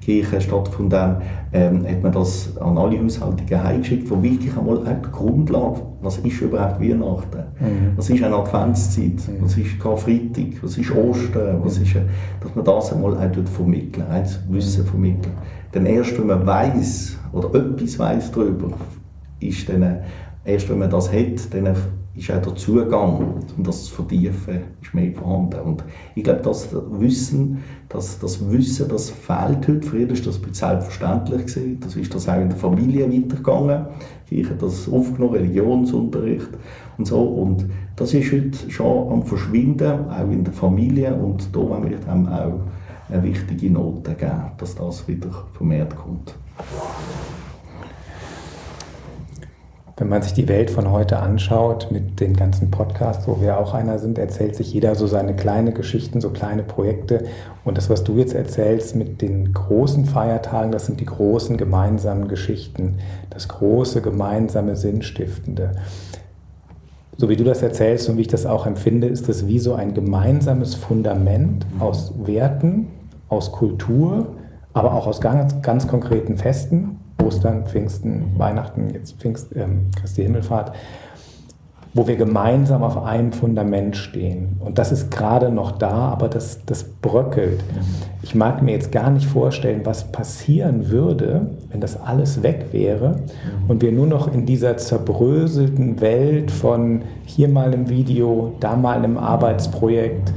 Kirche 0.00 0.40
stattgefunden 0.40 0.98
haben, 0.98 1.22
ähm, 1.52 1.86
hat 1.86 2.02
man 2.02 2.12
das 2.12 2.56
an 2.58 2.78
alle 2.78 3.02
Haushaltungen 3.02 3.62
heimgeschickt, 3.62 4.10
wo 4.10 4.22
wirklich 4.22 4.56
einmal 4.56 4.78
auch 4.78 4.84
die 4.84 5.12
Grundlage, 5.12 5.82
was 6.06 6.18
ist 6.18 6.40
überhaupt 6.40 6.80
Weihnachten, 6.80 7.42
mhm. 7.58 7.96
was 7.96 8.08
ist 8.08 8.22
eine 8.22 8.36
Adventszeit, 8.36 9.28
mhm. 9.28 9.42
was 9.42 9.56
ist 9.56 9.78
Karfreitag, 9.80 10.62
was 10.62 10.78
ist 10.78 10.90
Ostern, 10.92 11.60
was 11.64 11.78
ist, 11.78 11.96
dass 12.40 12.54
man 12.54 12.64
das 12.64 12.92
einmal 12.92 13.14
auch 13.16 13.48
vermitteln, 13.50 14.06
eins 14.08 14.38
Wissen 14.48 14.84
mhm. 14.84 14.88
vermitteln. 14.88 15.32
Denn 15.74 15.84
erst 15.84 16.16
wenn 16.18 16.28
man 16.28 16.46
weiß 16.46 17.18
oder 17.32 17.54
etwas 17.54 17.98
weiß 17.98 18.30
darüber, 18.30 18.68
ist 19.40 19.68
dann, 19.68 19.98
erst 20.44 20.70
wenn 20.70 20.78
man 20.78 20.90
das 20.90 21.12
hat, 21.12 21.52
dann 21.52 21.74
ist 22.16 22.30
auch 22.30 22.40
der 22.40 22.54
Zugang, 22.54 23.42
um 23.56 23.62
das 23.62 23.84
zu 23.84 23.94
vertiefen, 23.94 24.60
ist 24.82 24.94
mehr 24.94 25.12
vorhanden. 25.12 25.60
Und 25.60 25.84
ich 26.14 26.24
glaube, 26.24 26.40
das 26.42 26.68
Wissen, 26.72 27.62
das, 27.88 28.18
das 28.18 28.50
Wissen, 28.50 28.88
das 28.88 29.10
fehlt 29.10 29.68
heute. 29.68 29.82
Früher 29.82 30.08
war 30.08 30.16
das 30.16 30.40
selbstverständlich. 30.52 31.46
Gewesen. 31.46 31.80
Das 31.80 31.94
ist 31.94 32.14
das 32.14 32.28
auch 32.28 32.40
in 32.40 32.48
der 32.48 32.58
Familie 32.58 33.06
weitergegangen. 33.06 33.86
Ich 34.30 34.46
habe 34.46 34.56
das 34.56 34.88
aufgenommen, 34.88 35.34
Religionsunterricht 35.34 36.48
und 36.96 37.06
so. 37.06 37.20
Und 37.20 37.66
das 37.96 38.14
ist 38.14 38.32
heute 38.32 38.70
schon 38.70 39.12
am 39.12 39.22
Verschwinden, 39.22 40.08
auch 40.08 40.30
in 40.30 40.42
der 40.42 40.52
Familie. 40.52 41.14
Und 41.14 41.54
da 41.54 41.60
wollen 41.60 41.90
wir 41.90 41.98
dem 41.98 42.26
auch 42.28 42.60
eine 43.08 43.22
wichtige 43.22 43.70
Note 43.70 44.14
geben, 44.14 44.52
dass 44.58 44.74
das 44.74 45.06
wieder 45.06 45.28
vermehrt 45.52 45.94
kommt. 45.96 46.34
Wenn 49.98 50.10
man 50.10 50.20
sich 50.20 50.34
die 50.34 50.46
Welt 50.46 50.70
von 50.70 50.90
heute 50.90 51.20
anschaut, 51.20 51.88
mit 51.90 52.20
den 52.20 52.36
ganzen 52.36 52.70
Podcasts, 52.70 53.26
wo 53.26 53.40
wir 53.40 53.58
auch 53.58 53.72
einer 53.72 53.98
sind, 53.98 54.18
erzählt 54.18 54.54
sich 54.54 54.74
jeder 54.74 54.94
so 54.94 55.06
seine 55.06 55.34
kleine 55.34 55.72
Geschichten, 55.72 56.20
so 56.20 56.28
kleine 56.28 56.64
Projekte. 56.64 57.24
Und 57.64 57.78
das, 57.78 57.88
was 57.88 58.04
du 58.04 58.18
jetzt 58.18 58.34
erzählst 58.34 58.94
mit 58.94 59.22
den 59.22 59.54
großen 59.54 60.04
Feiertagen, 60.04 60.70
das 60.70 60.84
sind 60.84 61.00
die 61.00 61.06
großen 61.06 61.56
gemeinsamen 61.56 62.28
Geschichten, 62.28 62.98
das 63.30 63.48
große 63.48 64.02
gemeinsame 64.02 64.76
Sinnstiftende. 64.76 65.76
So 67.16 67.30
wie 67.30 67.36
du 67.36 67.44
das 67.44 67.62
erzählst 67.62 68.10
und 68.10 68.18
wie 68.18 68.22
ich 68.22 68.28
das 68.28 68.44
auch 68.44 68.66
empfinde, 68.66 69.06
ist 69.06 69.30
das 69.30 69.46
wie 69.46 69.58
so 69.58 69.72
ein 69.72 69.94
gemeinsames 69.94 70.74
Fundament 70.74 71.64
aus 71.78 72.12
Werten, 72.22 72.88
aus 73.30 73.50
Kultur, 73.50 74.34
aber 74.74 74.92
auch 74.92 75.06
aus 75.06 75.22
ganz, 75.22 75.62
ganz 75.62 75.88
konkreten 75.88 76.36
Festen 76.36 76.98
Ostern, 77.26 77.66
Pfingsten, 77.66 78.34
Weihnachten, 78.36 78.90
jetzt 78.92 79.16
Pfingst, 79.18 79.54
ähm, 79.56 79.90
Christi 80.00 80.22
Himmelfahrt, 80.22 80.72
wo 81.96 82.06
wir 82.06 82.16
gemeinsam 82.16 82.82
auf 82.82 83.02
einem 83.02 83.32
Fundament 83.32 83.96
stehen. 83.96 84.60
Und 84.60 84.78
das 84.78 84.92
ist 84.92 85.10
gerade 85.10 85.50
noch 85.50 85.72
da, 85.72 86.10
aber 86.10 86.28
das, 86.28 86.60
das 86.66 86.84
bröckelt. 86.84 87.64
Ich 88.22 88.34
mag 88.34 88.62
mir 88.62 88.72
jetzt 88.72 88.92
gar 88.92 89.10
nicht 89.10 89.26
vorstellen, 89.26 89.80
was 89.84 90.04
passieren 90.12 90.90
würde, 90.90 91.46
wenn 91.70 91.80
das 91.80 91.98
alles 91.98 92.42
weg 92.42 92.66
wäre 92.72 93.20
und 93.66 93.80
wir 93.80 93.92
nur 93.92 94.06
noch 94.06 94.32
in 94.32 94.44
dieser 94.44 94.76
zerbröselten 94.76 96.00
Welt 96.02 96.50
von 96.50 97.00
hier 97.24 97.48
mal 97.48 97.72
im 97.72 97.88
Video, 97.88 98.52
da 98.60 98.76
mal 98.76 99.02
im 99.02 99.16
Arbeitsprojekt, 99.16 100.32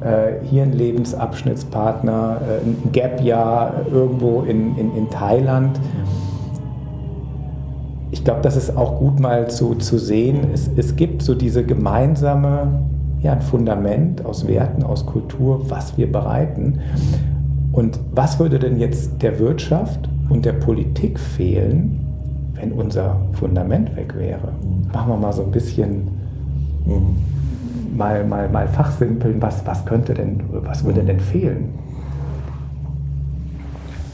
äh, 0.00 0.44
hier 0.44 0.62
ein 0.62 0.72
Lebensabschnittspartner, 0.72 2.40
äh, 2.42 2.66
ein 2.66 2.92
Gap-Jahr 2.92 3.86
irgendwo 3.90 4.42
in, 4.42 4.76
in, 4.76 4.94
in 4.94 5.10
Thailand 5.10 5.80
ich 8.18 8.24
glaube, 8.24 8.40
das 8.42 8.56
ist 8.56 8.76
auch 8.76 8.98
gut 8.98 9.20
mal 9.20 9.48
zu, 9.48 9.76
zu 9.76 9.96
sehen. 9.96 10.48
Es, 10.52 10.68
es 10.76 10.96
gibt 10.96 11.22
so 11.22 11.36
diese 11.36 11.64
gemeinsame, 11.64 12.80
ja, 13.22 13.32
ein 13.32 13.42
Fundament 13.42 14.24
aus 14.24 14.48
Werten, 14.48 14.82
aus 14.82 15.06
Kultur, 15.06 15.70
was 15.70 15.96
wir 15.96 16.10
bereiten. 16.10 16.80
Und 17.70 18.00
was 18.12 18.40
würde 18.40 18.58
denn 18.58 18.76
jetzt 18.80 19.22
der 19.22 19.38
Wirtschaft 19.38 20.08
und 20.30 20.44
der 20.44 20.54
Politik 20.54 21.20
fehlen, 21.20 22.00
wenn 22.54 22.72
unser 22.72 23.20
Fundament 23.34 23.94
weg 23.94 24.12
wäre? 24.18 24.48
Machen 24.92 25.12
wir 25.12 25.16
mal 25.16 25.32
so 25.32 25.44
ein 25.44 25.52
bisschen 25.52 26.08
mal, 27.96 28.24
mal, 28.24 28.48
mal 28.48 28.66
fachsimpeln, 28.66 29.40
was, 29.40 29.64
was 29.64 29.86
könnte 29.86 30.12
denn, 30.12 30.42
was 30.50 30.84
würde 30.84 31.04
denn 31.04 31.20
fehlen? 31.20 31.68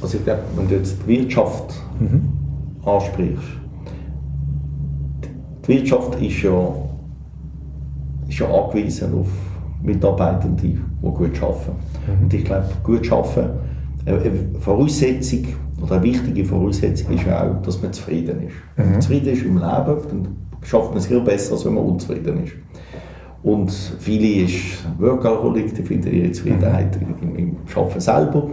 Also 0.02 0.18
ich 0.18 0.24
glaube, 0.24 0.42
wenn 0.56 0.68
du 0.68 0.74
jetzt 0.74 0.98
die 1.02 1.06
Wirtschaft 1.06 1.74
mhm. 1.98 2.24
ansprichst, 2.84 3.63
die 5.66 5.78
Wirtschaft 5.78 6.20
ist 6.20 6.42
ja, 6.42 6.74
ist 8.28 8.38
ja 8.38 8.46
angewiesen 8.48 9.14
auf 9.14 9.28
Mitarbeitende, 9.82 10.62
die 10.62 10.78
gut 11.02 11.42
arbeiten. 11.42 11.72
Mhm. 12.06 12.24
Und 12.24 12.34
ich 12.34 12.44
glaube, 12.44 12.66
gut 12.82 13.10
arbeiten, 13.12 13.50
eine 14.06 14.32
Voraussetzung 14.60 15.46
oder 15.82 15.96
eine 15.96 16.04
wichtige 16.04 16.44
Voraussetzung 16.44 17.14
ist 17.14 17.26
ja 17.26 17.42
auch, 17.42 17.62
dass 17.62 17.82
man 17.82 17.92
zufrieden 17.92 18.42
ist. 18.42 18.54
Wenn 18.76 18.86
man 18.86 18.94
mhm. 18.96 19.00
zufrieden 19.00 19.28
ist 19.32 19.42
im 19.42 19.54
Leben, 19.54 19.62
dann 20.08 20.36
schafft 20.62 20.90
man 20.90 20.98
es 20.98 21.06
viel 21.06 21.20
besser, 21.20 21.52
als 21.52 21.64
wenn 21.64 21.74
man 21.74 21.84
unzufrieden 21.84 22.44
ist. 22.44 22.52
Und 23.42 23.70
viele 23.70 24.44
ist 24.44 24.86
Workaholic, 24.98 25.74
die 25.74 25.82
finden 25.82 26.12
ihre 26.12 26.32
Zufriedenheit 26.32 26.98
mhm. 27.00 27.14
im, 27.20 27.36
im 27.36 27.56
Arbeiten 27.74 28.00
selber. 28.00 28.48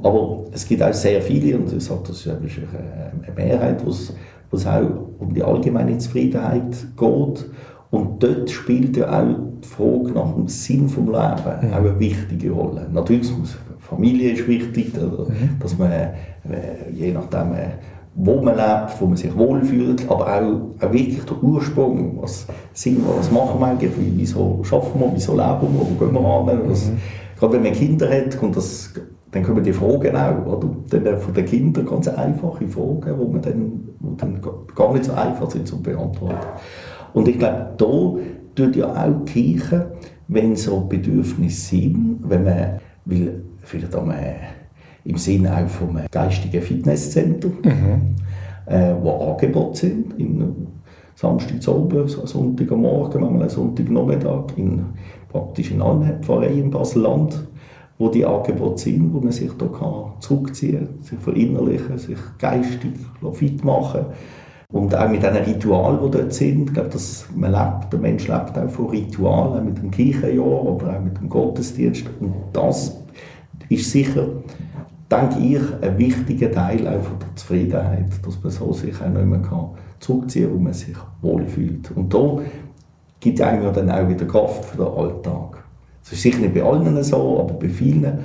Aber 0.00 0.44
es 0.52 0.66
gibt 0.66 0.82
auch 0.82 0.92
sehr 0.92 1.20
viele, 1.20 1.58
und 1.58 1.72
ich 1.72 1.84
sage, 1.84 2.02
das 2.06 2.24
ist 2.24 2.28
eine 2.28 3.34
Mehrheit, 3.34 3.82
die 3.84 3.90
wo 4.50 4.56
es 4.56 4.66
auch 4.66 4.88
um 5.18 5.34
die 5.34 5.42
allgemeine 5.42 5.98
Zufriedenheit 5.98 6.76
geht. 6.96 7.50
Und 7.90 8.22
dort 8.22 8.50
spielt 8.50 8.96
ja 8.96 9.20
auch 9.20 9.34
die 9.62 9.68
Frage 9.68 10.12
nach 10.12 10.34
dem 10.34 10.48
Sinn 10.48 10.88
vom 10.88 11.06
Leben 11.06 11.16
auch 11.16 11.44
eine 11.62 11.98
wichtige 11.98 12.50
Rolle. 12.50 12.86
Natürlich, 12.92 13.32
Familie 13.78 14.32
ist 14.32 14.46
wichtig, 14.46 14.92
mhm. 14.94 15.58
dass 15.60 15.78
man 15.78 15.90
äh, 15.90 16.12
je 16.92 17.12
nachdem, 17.12 17.52
äh, 17.54 17.68
wo 18.14 18.40
man 18.42 18.56
lebt, 18.56 19.00
wo 19.00 19.06
man 19.06 19.16
sich 19.16 19.34
wohlfühlt, 19.36 20.10
aber 20.10 20.26
auch, 20.26 20.84
auch 20.84 20.92
wirklich 20.92 21.24
der 21.24 21.42
Ursprung, 21.42 22.18
was, 22.20 22.46
sind 22.72 22.98
wir, 22.98 23.16
was 23.16 23.30
machen 23.30 23.60
wir 23.60 23.66
eigentlich, 23.68 23.92
wieso 23.96 24.60
schaffen 24.64 25.00
wir, 25.00 25.10
wieso 25.14 25.32
leben 25.32 25.72
wir, 25.72 25.80
wo 25.80 26.04
gehen 26.04 26.12
wir 26.12 26.20
an. 26.20 26.68
Das, 26.68 26.86
mhm. 26.86 26.98
Gerade 27.38 27.52
wenn 27.54 27.62
man 27.62 27.72
Kinder 27.72 28.10
hat, 28.10 28.36
kommt 28.36 28.56
das 28.56 28.92
dann 29.30 29.42
kommen 29.42 29.62
die 29.62 29.72
Fragen 29.72 30.16
auch, 30.16 30.46
oder? 30.46 30.70
Dann 30.90 31.18
von 31.18 31.34
den 31.34 31.44
Kindern 31.44 31.86
ganz 31.86 32.08
einfache 32.08 32.66
Fragen, 32.66 33.18
wo 33.18 33.28
man 33.28 33.42
dann, 33.42 33.80
wo 34.00 34.14
dann 34.16 34.40
gar 34.74 34.92
nicht 34.92 35.04
so 35.04 35.12
einfach 35.12 35.50
sind 35.50 35.68
zu 35.68 35.82
beantworten. 35.82 36.46
Und 37.12 37.28
ich 37.28 37.38
glaube, 37.38 37.74
da 37.76 38.64
tut 38.64 38.76
ja 38.76 38.86
auch 38.86 39.24
die 39.24 39.32
Kirche, 39.32 39.92
wenn 40.28 40.56
so 40.56 40.80
Bedürfnisse 40.80 41.76
sind, 41.76 42.20
wenn 42.22 42.44
man 42.44 42.80
will, 43.04 43.44
vielleicht 43.60 43.94
am, 43.94 44.12
im 45.04 45.16
Sinne 45.16 45.56
auch 45.56 45.68
vom 45.68 45.98
geistigen 46.10 46.62
Fitnesscenter, 46.62 47.48
mhm. 47.48 48.16
äh, 48.66 48.94
wo 49.00 49.30
Angebote 49.30 49.78
sind, 49.78 50.18
in 50.18 50.66
Samstag 51.14 51.66
oben, 51.74 52.06
Sonntag 52.08 52.70
am 52.70 52.82
Morgen, 52.82 53.20
manchmal 53.20 53.50
Sonntagnachmittag, 53.50 54.56
in, 54.56 54.84
praktisch 55.28 55.70
in 55.70 55.82
allen 55.82 56.22
Pfarreien 56.22 56.64
im 56.64 56.70
Basel-Land, 56.70 57.48
wo 57.98 58.08
die 58.08 58.24
Angebote 58.24 58.80
sind, 58.80 59.12
wo 59.12 59.20
man 59.20 59.32
sich 59.32 59.50
da 59.58 59.66
kann 59.66 60.12
zurückziehen 60.20 60.86
kann, 60.86 61.02
sich 61.02 61.18
verinnerlichen, 61.18 61.98
sich 61.98 62.18
geistig 62.38 62.92
fit 63.32 63.64
machen 63.64 64.06
und 64.70 64.94
auch 64.94 65.08
mit 65.08 65.22
diesen 65.22 65.36
Ritualen, 65.36 65.98
die 66.04 66.10
dort 66.10 66.32
sind. 66.32 66.68
Ich 66.68 66.74
glaube, 66.74 66.90
dass 66.90 67.26
man 67.34 67.52
lebt, 67.52 67.92
der 67.92 68.00
Mensch 68.00 68.28
lebt 68.28 68.58
auch 68.58 68.68
von 68.68 68.90
Ritualen, 68.90 69.64
mit 69.64 69.78
dem 69.78 69.90
Kirchenjahr 69.90 70.62
oder 70.62 70.96
auch 70.96 71.00
mit 71.00 71.18
dem 71.18 71.28
Gottesdienst. 71.28 72.04
Und 72.20 72.34
das 72.52 73.02
ist 73.70 73.90
sicher, 73.90 74.26
denke 75.10 75.38
ich, 75.38 75.62
ein 75.82 75.98
wichtiger 75.98 76.52
Teil 76.52 76.86
auch 76.86 77.02
von 77.02 77.18
der 77.18 77.34
Zufriedenheit, 77.34 78.10
dass 78.24 78.42
man 78.42 78.52
so 78.52 78.72
sich 78.72 78.94
auch 79.00 79.08
nicht 79.08 79.24
mehr 79.24 79.40
kann 79.40 79.70
zurückziehen, 80.00 80.50
wo 80.52 80.58
man 80.58 80.74
sich 80.74 80.96
wohlfühlt. 81.22 81.90
Und 81.96 82.12
da 82.12 82.38
gibt 83.20 83.40
einem 83.40 83.62
ja 83.62 83.72
dann 83.72 83.90
auch 83.90 84.08
wieder 84.08 84.26
Kraft 84.26 84.66
für 84.66 84.76
den 84.76 84.86
Alltag. 84.86 85.57
Das 86.08 86.14
ist 86.14 86.22
sicher 86.22 86.38
nicht 86.38 86.54
bei 86.54 86.62
allen 86.62 87.02
so, 87.04 87.38
aber 87.40 87.54
bei 87.54 87.68
vielen. 87.68 88.20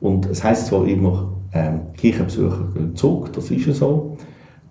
Und 0.00 0.26
es 0.26 0.42
heißt 0.42 0.66
zwar 0.66 0.86
immer, 0.86 1.32
ähm, 1.52 1.80
Kirchenbesucher 1.96 2.68
gehen 2.74 2.96
zurück, 2.96 3.32
das 3.32 3.50
ist 3.50 3.66
ja 3.66 3.72
so, 3.72 4.16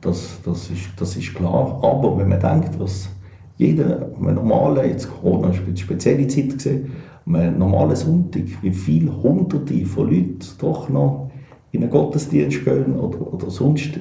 das, 0.01 0.39
das, 0.43 0.69
ist, 0.69 0.89
das 0.97 1.15
ist 1.15 1.33
klar. 1.33 1.79
Aber 1.81 2.17
wenn 2.17 2.27
man 2.27 2.39
denkt, 2.39 2.77
was 2.77 3.09
jeder, 3.55 4.09
ein 4.21 4.35
normaler, 4.35 4.85
jetzt 4.85 5.09
Corona 5.09 5.49
ist 5.49 5.61
eine 5.65 5.77
spezielle 5.77 6.27
Zeit 6.27 6.53
gesehen, 6.53 6.91
ein 7.25 7.57
normaler 7.57 7.95
Sonntag, 7.95 8.43
wie 8.61 8.71
viele 8.71 9.23
Hunderte 9.23 9.85
von 9.85 10.09
Leuten 10.09 10.39
doch 10.59 10.89
noch 10.89 11.31
in 11.71 11.83
einen 11.83 11.91
Gottesdienst 11.91 12.65
gehen 12.65 12.95
oder, 12.95 13.33
oder 13.33 13.49
sonst 13.49 13.97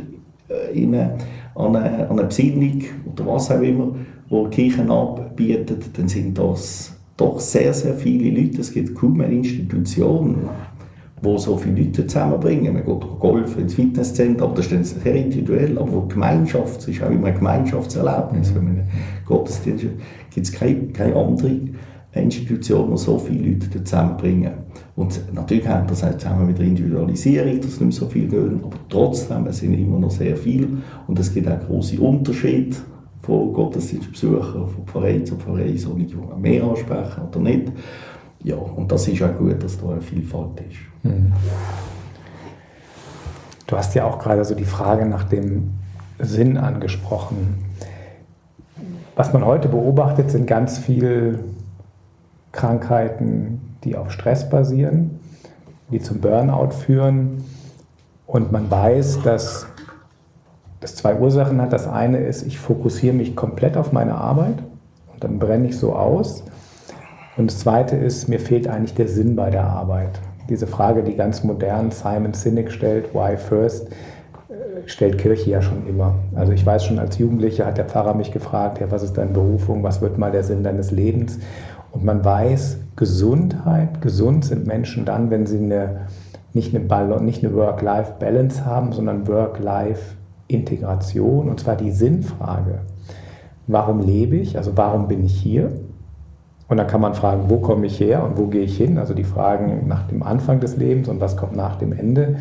äh, 0.49 0.73
in 0.77 0.95
eine, 0.95 1.19
an, 1.55 1.77
eine, 1.77 2.09
an 2.09 2.19
eine 2.19 2.29
Besinnung 2.29 2.83
oder 3.13 3.27
was 3.27 3.51
auch 3.51 3.61
immer, 3.61 3.95
wo 4.29 4.47
die 4.49 4.57
Kirchen 4.57 4.91
anbietet, 4.91 5.97
dann 5.97 6.09
sind 6.09 6.37
das 6.37 6.96
doch 7.17 7.41
sehr, 7.41 7.73
sehr 7.73 7.95
viele 7.95 8.41
Leute. 8.41 8.61
Es 8.61 8.73
gibt 8.73 8.95
kaum 8.95 9.21
eine 9.21 9.35
Institution, 9.35 10.37
wo 11.23 11.39
so 11.39 11.57
viele 11.57 11.83
Leute 11.83 12.07
zusammenbringen. 12.07 12.75
Man 12.75 12.85
geht 12.85 13.19
golfen 13.19 13.63
ins 13.63 13.75
Fitnesscenter, 13.75 14.45
aber 14.45 14.57
das 14.57 14.67
ist 14.67 14.97
dann 14.97 15.03
sehr 15.03 15.15
individuell. 15.15 15.79
Aber 15.79 16.07
Gemeinschaft, 16.09 16.81
es 16.81 16.89
ist 16.89 17.03
auch 17.03 17.11
immer 17.11 17.29
ein 17.29 17.35
Gemeinschaftserlebnis. 17.35 18.55
Wenn 18.55 18.65
man 18.65 18.83
Gottesdienst 19.25 19.87
gibt 20.35 20.47
es 20.47 20.53
keine, 20.53 20.89
keine 20.89 21.17
andere 21.17 21.59
Institution, 22.13 22.91
die 22.91 22.99
so 22.99 23.19
viele 23.19 23.51
Leute 23.51 23.85
zusammenbringen. 23.85 24.53
Und 24.95 25.21
natürlich 25.35 25.67
hängt 25.67 25.91
das 25.91 26.05
auch 26.05 26.17
zusammen 26.17 26.47
mit 26.47 26.59
der 26.59 26.67
Individualisierung, 26.67 27.61
dass 27.61 27.71
nicht 27.71 27.81
mehr 27.81 27.93
so 27.93 28.07
viel 28.07 28.29
gehen, 28.29 28.61
aber 28.63 28.77
trotzdem 28.89 29.47
es 29.47 29.59
sind 29.59 29.75
immer 29.75 29.99
noch 29.99 30.11
sehr 30.11 30.37
viele 30.37 30.69
und 31.07 31.19
es 31.19 31.33
gibt 31.33 31.49
auch 31.49 31.61
große 31.67 32.01
Unterschiede 32.01 32.77
von 33.27 33.53
Gottesdienstbesuchern, 33.53 34.69
von 34.69 34.87
Pfarrei 34.87 35.21
zu 35.21 35.37
Pfarrei, 35.37 35.77
so 35.77 35.95
nicht 35.95 36.15
mehr 36.39 36.63
ansprechen 36.63 37.23
oder 37.29 37.41
nicht. 37.41 37.73
Ja, 38.45 38.57
und 38.57 38.91
das 38.93 39.09
ist 39.09 39.23
auch 39.23 39.37
gut, 39.37 39.63
dass 39.63 39.79
da 39.81 39.91
eine 39.91 40.01
Vielfalt 40.01 40.61
ist. 40.61 40.79
Mhm. 41.03 41.33
Du 43.67 43.77
hast 43.77 43.95
ja 43.97 44.05
auch 44.05 44.21
gerade 44.21 44.45
so 44.45 44.55
die 44.55 44.65
Frage 44.65 45.07
nach 45.07 45.25
dem 45.25 45.71
Sinn 46.21 46.57
angesprochen. 46.57 47.59
Was 49.17 49.33
man 49.33 49.45
heute 49.45 49.69
beobachtet, 49.69 50.31
sind 50.31 50.47
ganz 50.47 50.79
viele 50.79 51.41
Krankheiten, 52.53 53.77
die 53.83 53.97
auf 53.97 54.13
Stress 54.13 54.49
basieren, 54.49 55.19
die 55.91 56.01
zum 56.01 56.21
Burnout 56.21 56.71
führen. 56.71 57.45
Und 58.27 58.53
man 58.53 58.71
weiß, 58.71 59.23
dass 59.23 59.67
das 60.87 60.95
zwei 60.95 61.17
Ursachen 61.17 61.61
hat. 61.61 61.73
Das 61.73 61.89
eine 61.89 62.19
ist, 62.19 62.47
ich 62.47 62.61
fokussiere 62.61 63.13
mich 63.13 63.35
komplett 63.35 63.77
auf 63.77 63.93
meine 63.93 64.15
Arbeit 64.15 64.59
und 65.13 65.25
dann 65.25 65.41
brenne 65.41 65.67
ich 65.67 65.77
so 65.77 65.95
aus. 65.95 66.45
Und 67.37 67.51
das 67.51 67.59
zweite 67.59 67.97
ist, 67.97 68.29
mir 68.29 68.39
fehlt 68.39 68.69
eigentlich 68.69 68.95
der 68.95 69.09
Sinn 69.09 69.35
bei 69.35 69.51
der 69.51 69.65
Arbeit. 69.65 70.21
Diese 70.49 70.69
Frage, 70.69 71.03
die 71.03 71.17
ganz 71.17 71.43
modern 71.43 71.91
Simon 71.91 72.35
Sinek 72.35 72.71
stellt, 72.71 73.13
why 73.15 73.37
first, 73.37 73.89
äh, 73.89 74.87
stellt 74.87 75.19
Kirche 75.19 75.51
ja 75.51 75.61
schon 75.61 75.89
immer. 75.89 76.15
Also 76.37 76.53
ich 76.53 76.65
weiß 76.65 76.85
schon, 76.85 77.01
als 77.01 77.19
Jugendlicher 77.19 77.67
hat 77.67 77.79
der 77.79 77.87
Pfarrer 77.87 78.15
mich 78.15 78.31
gefragt, 78.31 78.81
ja, 78.81 78.89
was 78.89 79.03
ist 79.03 79.19
deine 79.19 79.33
Berufung, 79.33 79.83
was 79.83 80.01
wird 80.01 80.19
mal 80.19 80.31
der 80.31 80.45
Sinn 80.45 80.63
deines 80.63 80.93
Lebens? 80.93 81.41
Und 81.91 82.05
man 82.05 82.25
weiß, 82.25 82.79
Gesundheit, 82.95 84.01
gesund 84.03 84.45
sind 84.45 84.69
Menschen 84.69 85.05
dann, 85.05 85.31
wenn 85.31 85.47
sie 85.47 85.59
eine, 85.59 86.03
nicht 86.53 86.77
eine, 86.77 86.89
Work-Life-Balance 86.89 88.65
haben, 88.65 88.93
sondern 88.93 89.27
Work-Life-Integration, 90.47 91.49
und 91.49 91.61
zwar 91.61 91.77
die 91.77 91.91
Sinnfrage. 91.91 92.81
Warum 93.67 94.01
lebe 94.01 94.37
ich? 94.37 94.57
Also 94.57 94.77
warum 94.77 95.09
bin 95.09 95.25
ich 95.25 95.35
hier? 95.35 95.73
Und 96.69 96.79
dann 96.79 96.87
kann 96.87 97.01
man 97.01 97.15
fragen, 97.15 97.45
wo 97.49 97.59
komme 97.59 97.87
ich 97.87 98.01
her 98.01 98.25
und 98.25 98.37
wo 98.37 98.47
gehe 98.47 98.63
ich 98.63 98.77
hin? 98.77 98.99
Also 98.99 99.15
die 99.15 99.25
Fragen 99.25 99.87
nach 99.87 100.07
dem 100.09 100.23
Anfang 100.23 100.61
des 100.61 100.77
Lebens 100.77 101.09
und 101.09 101.21
was 101.21 101.37
kommt 101.37 101.55
nach 101.55 101.77
dem 101.77 101.93
Ende. 101.93 102.37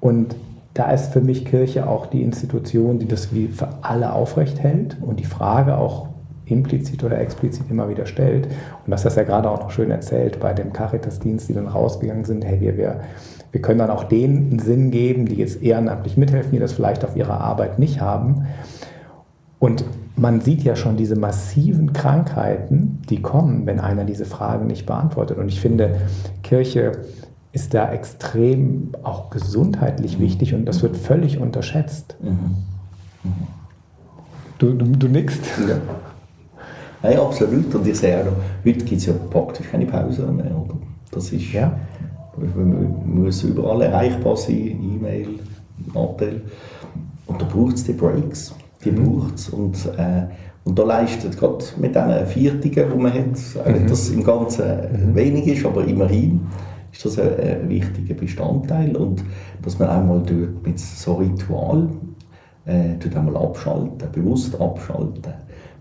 Und 0.00 0.34
da 0.74 0.90
ist 0.90 1.12
für 1.12 1.20
mich 1.20 1.44
Kirche 1.44 1.88
auch 1.88 2.06
die 2.06 2.22
Institution, 2.22 2.98
die 2.98 3.08
das 3.08 3.32
wie 3.32 3.48
für 3.48 3.68
alle 3.82 4.12
aufrecht 4.12 4.60
hält 4.60 4.96
und 5.00 5.20
die 5.20 5.24
Frage 5.24 5.76
auch 5.76 6.08
implizit 6.44 7.04
oder 7.04 7.20
explizit 7.20 7.70
immer 7.70 7.88
wieder 7.88 8.06
stellt. 8.06 8.46
Und 8.46 8.90
das 8.90 9.04
hast 9.04 9.16
du 9.16 9.20
ja 9.20 9.26
gerade 9.26 9.50
auch 9.50 9.60
noch 9.60 9.70
schön 9.70 9.90
erzählt 9.90 10.40
bei 10.40 10.52
dem 10.52 10.72
Caritas-Dienst, 10.72 11.48
die 11.48 11.54
dann 11.54 11.66
rausgegangen 11.66 12.24
sind. 12.24 12.44
Hey, 12.44 12.60
wir, 12.60 12.76
wir, 12.76 13.00
wir 13.52 13.62
können 13.62 13.78
dann 13.78 13.90
auch 13.90 14.04
denen 14.04 14.50
einen 14.50 14.58
Sinn 14.58 14.90
geben, 14.90 15.26
die 15.26 15.36
jetzt 15.36 15.62
ehrenamtlich 15.62 16.16
mithelfen, 16.16 16.52
die 16.52 16.58
das 16.58 16.72
vielleicht 16.72 17.04
auf 17.04 17.16
ihrer 17.16 17.40
Arbeit 17.40 17.78
nicht 17.78 18.00
haben. 18.00 18.46
Und 19.58 19.84
man 20.16 20.40
sieht 20.40 20.62
ja 20.62 20.76
schon 20.76 20.96
diese 20.96 21.16
massiven 21.16 21.92
Krankheiten, 21.92 23.02
die 23.08 23.22
kommen, 23.22 23.66
wenn 23.66 23.80
einer 23.80 24.04
diese 24.04 24.24
Fragen 24.24 24.66
nicht 24.66 24.86
beantwortet. 24.86 25.38
Und 25.38 25.48
ich 25.48 25.60
finde, 25.60 26.00
Kirche 26.42 26.92
ist 27.52 27.74
da 27.74 27.90
extrem 27.90 28.92
auch 29.02 29.30
gesundheitlich 29.30 30.20
wichtig 30.20 30.54
und 30.54 30.66
das 30.66 30.82
wird 30.82 30.96
völlig 30.96 31.38
unterschätzt. 31.38 32.16
Mhm. 32.20 32.30
Mhm. 33.24 33.32
Du, 34.58 34.72
du, 34.74 34.84
du 34.84 35.08
nickst. 35.08 35.44
Ja. 35.68 35.78
Nein, 37.02 37.18
absolut. 37.18 37.72
Und 37.74 37.86
ich 37.86 37.98
sehe 37.98 38.20
auch 38.20 38.26
heute 38.26 38.84
gibt 38.84 38.92
es 38.92 39.06
ja 39.06 39.12
praktisch 39.30 39.68
keine 39.70 39.86
Pause 39.86 40.26
mehr. 40.26 40.56
Oder? 40.56 40.74
Das 41.12 41.32
ist, 41.32 41.52
ja. 41.52 41.78
Man 42.54 43.22
muss 43.22 43.42
überall 43.42 43.82
erreichbar 43.82 44.36
sein, 44.36 44.80
E-Mail, 44.82 45.28
Nattel. 45.94 46.42
Und 47.26 47.40
da 47.40 47.46
braucht 47.46 47.76
es 47.76 47.84
die 47.84 47.92
Breaks. 47.92 48.54
Die 48.84 48.90
mhm. 48.90 49.04
braucht 49.04 49.34
es. 49.36 49.48
Und, 49.50 49.76
äh, 49.96 50.26
und 50.64 50.78
da 50.78 50.84
leistet 50.84 51.38
gerade 51.38 51.64
mit 51.78 51.94
diesen 51.94 52.26
Viertigen, 52.26 52.90
die 52.92 52.98
man 52.98 53.12
hat, 53.12 53.38
auch 53.64 53.68
mhm. 53.68 53.86
das 53.86 54.10
im 54.10 54.24
Ganzen 54.24 54.66
mhm. 54.66 55.14
wenig 55.14 55.46
ist, 55.46 55.66
aber 55.66 55.84
immerhin 55.84 56.40
ist 56.92 57.04
das 57.04 57.18
ein, 57.18 57.38
ein, 57.38 57.68
wichtiger 57.68 58.14
Bestandteil. 58.14 58.96
Und 58.96 59.24
dass 59.62 59.78
man 59.78 59.88
einmal 59.88 60.22
mit 60.64 60.78
so 60.78 61.14
Ritual 61.14 61.88
äh, 62.66 62.94
einmal 63.14 63.36
abschalten, 63.36 64.10
bewusst 64.12 64.60
abschalten 64.60 65.34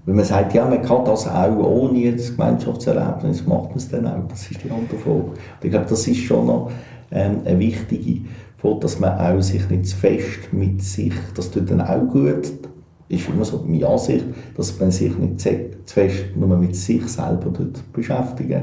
wenn 0.08 0.16
man 0.16 0.24
sagt, 0.24 0.54
ja, 0.54 0.66
man 0.66 0.82
kann 0.82 1.04
das 1.04 1.28
auch 1.28 1.58
ohne 1.58 2.00
jetzt 2.00 2.38
Gemeinschaftserlebnis, 2.38 3.46
macht 3.46 3.70
man 3.70 3.78
es 3.78 3.90
dann 3.90 4.08
auch? 4.08 4.26
Das 4.30 4.50
ist 4.50 4.64
die 4.64 4.72
andere 4.72 4.98
Frage. 4.98 5.20
Und 5.20 5.36
ich 5.62 5.70
glaube, 5.70 5.86
das 5.90 6.08
ist 6.08 6.22
schon 6.22 6.46
noch 6.46 6.72
ähm, 7.12 7.42
eine 7.44 7.60
wichtige 7.60 8.22
Frage, 8.58 8.80
dass 8.80 9.02
man 9.02 9.20
auch 9.20 9.42
sich 9.42 9.70
nicht 9.70 9.88
zu 9.88 9.98
fest 9.98 10.54
mit 10.54 10.82
sich, 10.82 11.12
das 11.36 11.52
tut 11.52 11.70
dann 11.70 11.82
auch 11.82 12.08
gut, 12.08 12.54
ist 13.10 13.28
immer 13.28 13.44
so 13.44 13.62
meine 13.68 13.86
Ansicht, 13.86 14.24
dass 14.56 14.80
man 14.80 14.92
sich 14.92 15.18
nicht 15.18 15.42
zu 15.42 15.94
fest 15.94 16.24
nur 16.38 16.58
mit 16.58 16.78
sich 16.78 17.06
selber 17.06 17.52
beschäftigt, 17.92 18.62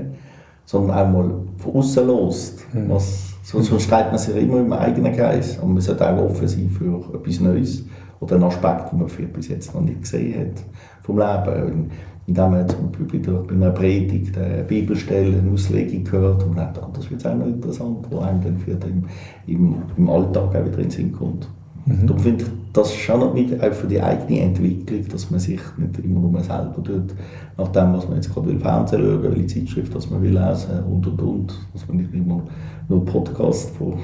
sondern 0.64 0.96
auch 0.96 1.12
mal 1.12 1.34
von 1.58 1.74
außen 1.74 2.06
los. 2.06 2.56
Mhm. 2.72 2.88
Was, 2.88 3.34
sonst 3.42 3.70
mhm. 3.70 3.80
steht 3.80 4.06
man 4.06 4.16
sich 4.16 4.34
immer 4.34 4.60
im 4.60 4.72
eigenen 4.72 5.14
Kreis. 5.14 5.58
Und 5.58 5.74
man 5.74 5.82
sollte 5.82 6.08
auch 6.08 6.24
offen 6.24 6.48
sein 6.48 6.70
für 6.70 7.02
etwas 7.14 7.40
Neues 7.40 7.84
oder 8.20 8.36
einen 8.36 8.44
Aspekt, 8.44 8.92
den 8.92 9.00
man 9.00 9.08
vielleicht 9.10 9.34
bis 9.34 9.48
jetzt 9.48 9.74
noch 9.74 9.82
nicht 9.82 10.00
gesehen 10.00 10.40
hat 10.40 10.64
vom 11.04 11.18
Leben. 11.18 11.90
Indem 12.26 12.50
man 12.50 12.68
zum 12.68 12.90
Beispiel 12.90 13.20
bei, 13.20 13.30
der, 13.30 13.38
bei 13.40 13.54
einer 13.54 13.70
Predigt 13.70 14.38
eine 14.38 14.64
Bibelstelle, 14.64 15.38
eine 15.38 15.52
Auslegung 15.52 16.10
hört 16.10 16.42
und 16.42 16.56
denkt, 16.56 16.78
ah, 16.80 16.88
das 16.94 17.10
wird 17.10 17.26
auch 17.26 17.34
noch 17.34 17.46
interessant, 17.46 17.98
wo 18.10 18.20
einem 18.20 18.42
dann 18.42 18.56
für 18.56 18.70
im, 18.70 19.04
im, 19.46 19.74
im 19.96 20.08
Alltag 20.08 20.48
auch 20.48 20.54
wieder 20.54 20.78
in 20.78 20.84
den 20.84 20.90
Sinn 20.90 21.12
kommt. 21.12 21.46
Mhm. 21.84 22.06
Darum 22.06 22.22
finde 22.22 22.44
ich 22.44 22.50
das 22.72 22.94
schon 22.94 23.20
noch 23.20 23.34
mit, 23.34 23.62
auch 23.62 23.72
für 23.74 23.86
die 23.86 24.00
eigene 24.00 24.40
Entwicklung, 24.40 25.06
dass 25.08 25.30
man 25.30 25.38
sich 25.38 25.60
nicht 25.76 25.98
immer 25.98 26.20
nur 26.20 26.40
selber 26.40 26.82
tut, 26.82 27.14
nach 27.58 27.68
dem, 27.68 27.92
was 27.92 28.08
man 28.08 28.16
jetzt 28.16 28.32
gerade 28.32 28.48
will, 28.48 28.58
Fernsehen 28.58 29.02
schauen, 29.02 29.22
welche 29.22 29.46
Zeitschrift 29.46 29.94
das 29.94 30.10
man 30.10 30.22
will 30.22 30.32
lesen 30.32 30.82
und 30.90 31.06
und 31.06 31.20
und, 31.20 31.54
dass 31.74 31.86
man 31.86 31.98
nicht 31.98 32.14
immer 32.14 32.42
nur 32.88 33.04
Podcast 33.04 33.70
von 33.76 33.96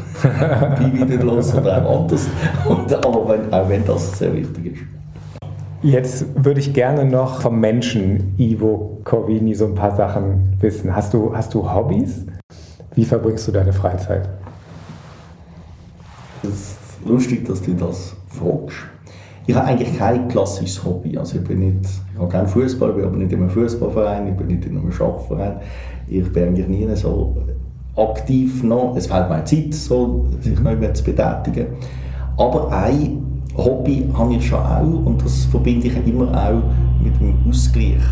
Bibi 0.79 1.17
los 1.17 1.55
oder 1.55 1.83
auch 1.83 2.03
anders. 2.03 2.29
Und, 2.69 2.95
aber 2.95 3.29
wenn, 3.31 3.53
auch 3.53 3.69
wenn 3.69 3.85
das 3.87 4.19
sehr 4.19 4.35
wichtig 4.37 4.75
ist. 4.75 5.00
Jetzt 5.83 6.27
würde 6.45 6.61
ich 6.61 6.75
gerne 6.75 7.07
noch 7.07 7.41
vom 7.41 7.59
Menschen 7.59 8.35
Ivo 8.37 9.01
Corvini 9.03 9.55
so 9.55 9.65
ein 9.65 9.75
paar 9.75 9.97
Sachen 9.97 10.59
wissen. 10.61 10.95
Hast 10.95 11.15
du, 11.15 11.35
hast 11.35 11.55
du 11.55 11.73
Hobbys? 11.73 12.27
Wie 12.95 13.05
verbringst 13.07 13.49
du 13.49 13.53
deine 13.53 13.73
Freizeit? 13.73 14.29
Das 16.43 16.53
ist 16.53 16.77
lustig, 17.07 17.47
dass 17.47 17.63
du 17.63 17.73
das 17.73 18.15
fragst. 18.29 18.77
Ich 19.47 19.55
habe 19.55 19.69
eigentlich 19.69 19.97
kein 19.97 20.29
klassisches 20.29 20.85
Hobby. 20.85 21.17
Also 21.17 21.39
ich, 21.39 21.45
bin 21.45 21.61
nicht, 21.61 21.89
ich 22.13 22.21
habe 22.21 22.29
keinen 22.29 22.49
Fußball, 22.49 22.91
ich 22.91 22.97
bin 22.97 23.05
aber 23.07 23.17
nicht 23.17 23.33
in 23.33 23.41
einem 23.41 23.49
Fußballverein, 23.49 24.29
ich 24.29 24.35
bin 24.35 24.49
nicht 24.49 24.67
in 24.67 24.77
einem 24.77 24.93
Schachverein. 24.93 25.61
Ich 26.09 26.31
bin 26.31 26.45
eigentlich 26.45 26.69
nie 26.69 26.95
so 26.95 27.39
aktiv 27.97 28.63
noch. 28.63 28.97
Es 28.97 29.07
fehlt 29.07 29.31
mir 29.31 29.43
Zeit, 29.47 29.73
so, 29.73 30.27
sich 30.43 30.61
noch 30.61 30.79
mehr 30.79 30.93
zu 30.93 31.05
betätigen. 31.05 31.69
Aber 32.37 32.71
ein 32.71 33.30
Hobby 33.57 34.09
habe 34.15 34.35
ich 34.35 34.47
schon 34.47 34.59
auch 34.59 35.07
und 35.07 35.25
das 35.25 35.45
verbinde 35.47 35.89
ich 35.89 36.07
immer 36.07 36.31
auch 36.33 36.63
mit 37.03 37.19
dem 37.21 37.35
Ausgleich. 37.49 38.03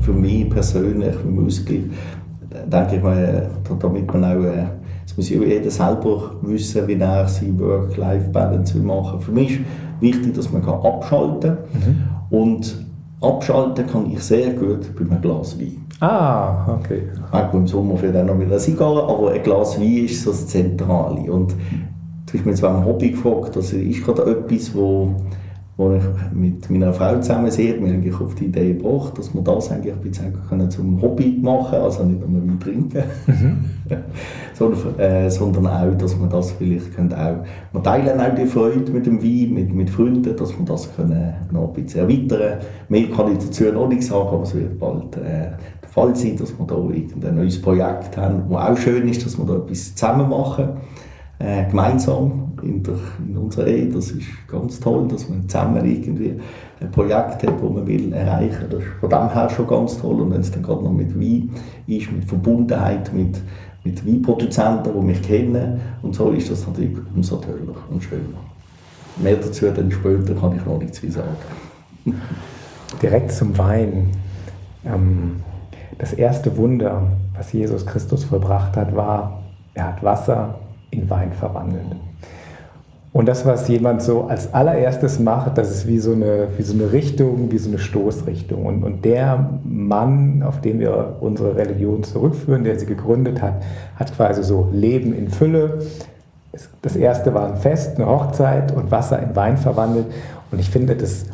Für 0.00 0.12
mich 0.12 0.48
persönlich, 0.50 1.14
mit 1.24 1.36
dem 1.36 1.46
Ausgleich, 1.46 1.82
denke 2.66 2.96
ich 2.96 3.02
mal, 3.02 3.50
damit 3.80 4.12
man 4.12 4.24
auch, 4.24 4.44
äh, 4.44 4.66
es 5.04 5.16
muss 5.16 5.28
jeder 5.28 5.70
selber 5.70 6.32
wissen, 6.42 6.86
wie 6.86 6.94
er 6.94 7.28
seine 7.28 7.58
Work-Life-Balance 7.58 8.78
machen 8.78 9.20
Für 9.20 9.32
mich 9.32 9.52
ist 9.52 9.60
wichtig, 10.00 10.34
dass 10.34 10.52
man 10.52 10.64
abschalten 10.64 11.40
kann. 11.40 11.58
Mhm. 12.30 12.38
Und 12.38 12.86
abschalten 13.20 13.86
kann 13.86 14.10
ich 14.10 14.20
sehr 14.20 14.50
gut 14.50 14.94
bei 14.94 15.04
einem 15.04 15.20
Glas 15.20 15.58
Wein. 15.58 15.84
Ah, 16.00 16.78
okay. 16.78 17.04
Auch 17.30 17.54
im 17.54 17.66
Sommer 17.66 17.96
vielleicht 17.96 18.16
auch 18.16 18.26
noch 18.26 18.38
wieder 18.38 18.50
eine 18.50 18.58
Zigarre, 18.58 19.02
aber 19.02 19.32
ein 19.32 19.42
Glas 19.42 19.80
Wein 19.80 20.04
ist 20.04 20.22
so 20.22 20.30
das 20.30 20.46
Zentrale. 20.46 21.30
Und 21.32 21.54
du 22.26 22.32
hast 22.32 22.44
mich 22.44 22.46
jetzt 22.46 22.60
beim 22.60 22.84
Hobby 22.84 23.10
gefragt, 23.10 23.56
das 23.56 23.72
ist 23.72 24.04
gerade 24.04 24.30
etwas, 24.30 24.74
wo 24.74 25.14
wo 25.78 25.92
ich 25.92 26.02
mit 26.32 26.70
meiner 26.70 26.92
Frau 26.94 27.18
zusammen 27.20 27.50
sehe, 27.50 27.78
mir 27.78 27.92
eigentlich 27.92 28.18
auf 28.18 28.34
die 28.34 28.46
Idee 28.46 28.72
gebracht, 28.72 29.18
dass 29.18 29.34
wir 29.34 29.42
das 29.42 29.70
eigentlich 29.70 30.18
können 30.48 30.70
zum 30.70 31.02
Hobby 31.02 31.38
machen 31.42 31.78
also 31.78 32.02
nicht 32.04 32.26
nur 32.26 32.40
Wein 32.40 32.58
trinken, 32.58 33.02
mhm. 33.26 33.64
sondern, 34.54 34.98
äh, 34.98 35.30
sondern 35.30 35.66
auch, 35.66 35.94
dass 35.98 36.18
wir 36.18 36.28
das 36.28 36.52
vielleicht 36.52 36.94
können 36.96 37.12
auch, 37.12 37.44
wir 37.72 37.82
teilen 37.82 38.18
auch 38.18 38.34
die 38.34 38.46
Freude 38.46 38.90
mit 38.90 39.04
dem 39.04 39.22
Wein, 39.22 39.52
mit, 39.52 39.74
mit 39.74 39.90
Freunden, 39.90 40.34
dass 40.34 40.58
wir 40.58 40.64
das 40.64 40.96
können 40.96 41.34
noch 41.52 41.74
ein 41.74 41.84
bisschen 41.84 42.08
erweitern. 42.08 42.60
Mehr 42.88 43.10
kann 43.10 43.32
ich 43.32 43.38
dazu 43.44 43.64
noch 43.64 43.88
nicht 43.88 44.04
sagen, 44.04 44.28
aber 44.28 44.44
es 44.44 44.54
wird 44.54 44.78
bald 44.78 45.14
äh, 45.18 45.50
der 45.82 45.88
Fall 45.90 46.16
sein, 46.16 46.38
dass 46.38 46.58
wir 46.58 46.66
da 46.66 46.76
ein 46.76 47.36
neues 47.36 47.60
Projekt 47.60 48.16
haben, 48.16 48.44
wo 48.48 48.56
auch 48.56 48.78
schön 48.78 49.06
ist, 49.08 49.26
dass 49.26 49.36
wir 49.36 49.44
da 49.44 49.56
etwas 49.56 49.94
zusammen 49.94 50.30
machen 50.30 50.68
äh, 51.38 51.68
gemeinsam 51.68 52.52
in, 52.62 52.82
der, 52.82 52.94
in, 53.26 53.36
unserer 53.36 53.66
Ehe. 53.66 53.86
Das 53.86 54.10
ist 54.10 54.26
ganz 54.48 54.80
toll, 54.80 55.06
dass 55.08 55.28
man 55.28 55.48
zusammen 55.48 55.84
irgendwie 55.84 56.34
ein 56.80 56.90
Projekt 56.90 57.42
hat, 57.42 57.44
das 57.44 57.62
man 57.62 57.86
will 57.86 58.12
erreichen 58.12 58.62
will. 58.62 58.68
Das 58.70 58.80
ist 58.80 59.00
von 59.00 59.10
dem 59.10 59.30
her 59.30 59.50
schon 59.50 59.66
ganz 59.66 59.98
toll. 59.98 60.20
Und 60.20 60.30
wenn 60.32 60.40
es 60.40 60.50
dann 60.50 60.62
gerade 60.62 60.82
noch 60.82 60.92
mit 60.92 61.18
Wein 61.18 61.50
ist, 61.86 62.10
mit 62.10 62.24
Verbundenheit, 62.24 63.12
mit, 63.12 63.40
mit 63.84 64.06
Weinproduzenten, 64.06 64.92
die 64.92 65.06
mich 65.06 65.22
kennen 65.22 65.80
und 66.02 66.14
so, 66.14 66.30
ist 66.30 66.50
das 66.50 66.66
natürlich 66.66 66.96
umso 67.14 67.36
toller 67.36 67.76
und 67.90 68.02
schöner. 68.02 68.22
Mehr 69.18 69.36
dazu 69.36 69.66
dann 69.66 69.90
später 69.90 70.34
kann 70.34 70.56
ich 70.56 70.64
noch 70.64 70.78
nichts 70.78 71.00
sagen. 71.00 71.36
Direkt 73.02 73.32
zum 73.32 73.56
Wein. 73.58 74.08
Ähm, 74.84 75.36
das 75.98 76.12
erste 76.12 76.54
Wunder, 76.58 77.10
was 77.34 77.52
Jesus 77.52 77.86
Christus 77.86 78.24
vollbracht 78.24 78.76
hat, 78.76 78.94
war, 78.94 79.42
er 79.72 79.88
hat 79.88 80.02
Wasser 80.02 80.58
in 80.96 81.10
Wein 81.10 81.32
verwandeln. 81.32 82.00
Und 83.16 83.26
das, 83.26 83.46
was 83.46 83.66
jemand 83.68 84.02
so 84.02 84.24
als 84.24 84.52
allererstes 84.52 85.18
macht, 85.18 85.56
das 85.56 85.70
ist 85.70 85.86
wie 85.86 85.98
so 86.00 86.12
eine, 86.12 86.48
wie 86.58 86.62
so 86.62 86.74
eine 86.74 86.92
Richtung, 86.92 87.50
wie 87.50 87.56
so 87.56 87.70
eine 87.70 87.78
Stoßrichtung. 87.78 88.66
Und, 88.66 88.84
und 88.84 89.06
der 89.06 89.58
Mann, 89.64 90.42
auf 90.42 90.60
den 90.60 90.80
wir 90.80 91.16
unsere 91.20 91.56
Religion 91.56 92.04
zurückführen, 92.04 92.64
der 92.64 92.78
sie 92.78 92.84
gegründet 92.84 93.40
hat, 93.40 93.62
hat 93.98 94.14
quasi 94.14 94.42
so 94.42 94.68
Leben 94.70 95.14
in 95.14 95.30
Fülle. 95.30 95.78
Das 96.82 96.94
erste 96.94 97.32
war 97.32 97.48
ein 97.48 97.56
Fest, 97.56 97.96
eine 97.96 98.06
Hochzeit 98.06 98.76
und 98.76 98.90
Wasser 98.90 99.22
in 99.22 99.34
Wein 99.34 99.56
verwandelt. 99.56 100.06
Und 100.50 100.58
ich 100.58 100.68
finde, 100.68 100.94
das 100.94 101.24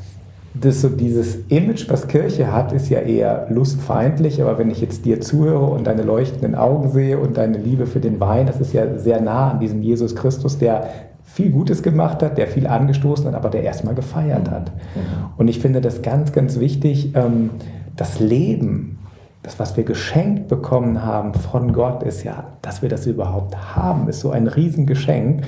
das 0.54 0.82
so 0.82 0.88
dieses 0.90 1.38
Image, 1.48 1.88
was 1.88 2.08
Kirche 2.08 2.52
hat, 2.52 2.72
ist 2.72 2.90
ja 2.90 3.00
eher 3.00 3.46
lustfeindlich, 3.48 4.42
aber 4.42 4.58
wenn 4.58 4.70
ich 4.70 4.80
jetzt 4.80 5.04
dir 5.04 5.20
zuhöre 5.20 5.64
und 5.66 5.86
deine 5.86 6.02
leuchtenden 6.02 6.54
Augen 6.54 6.90
sehe 6.90 7.18
und 7.18 7.38
deine 7.38 7.56
Liebe 7.56 7.86
für 7.86 8.00
den 8.00 8.20
Wein, 8.20 8.46
das 8.46 8.60
ist 8.60 8.74
ja 8.74 8.98
sehr 8.98 9.20
nah 9.20 9.52
an 9.52 9.60
diesem 9.60 9.80
Jesus 9.82 10.14
Christus, 10.14 10.58
der 10.58 10.90
viel 11.24 11.50
Gutes 11.50 11.82
gemacht 11.82 12.22
hat, 12.22 12.36
der 12.36 12.46
viel 12.46 12.66
angestoßen 12.66 13.26
hat, 13.26 13.34
aber 13.34 13.48
der 13.48 13.62
erstmal 13.62 13.94
gefeiert 13.94 14.50
hat. 14.50 14.70
Mhm. 14.70 15.30
Und 15.38 15.48
ich 15.48 15.58
finde 15.58 15.80
das 15.80 16.02
ganz, 16.02 16.32
ganz 16.32 16.60
wichtig, 16.60 17.14
ähm, 17.14 17.50
das 17.96 18.20
Leben, 18.20 18.98
das, 19.42 19.58
was 19.58 19.76
wir 19.78 19.84
geschenkt 19.84 20.48
bekommen 20.48 21.02
haben 21.02 21.32
von 21.32 21.72
Gott, 21.72 22.02
ist 22.02 22.24
ja, 22.24 22.44
dass 22.60 22.82
wir 22.82 22.90
das 22.90 23.06
überhaupt 23.06 23.74
haben, 23.74 24.08
ist 24.08 24.20
so 24.20 24.30
ein 24.30 24.46
Riesengeschenk 24.46 25.44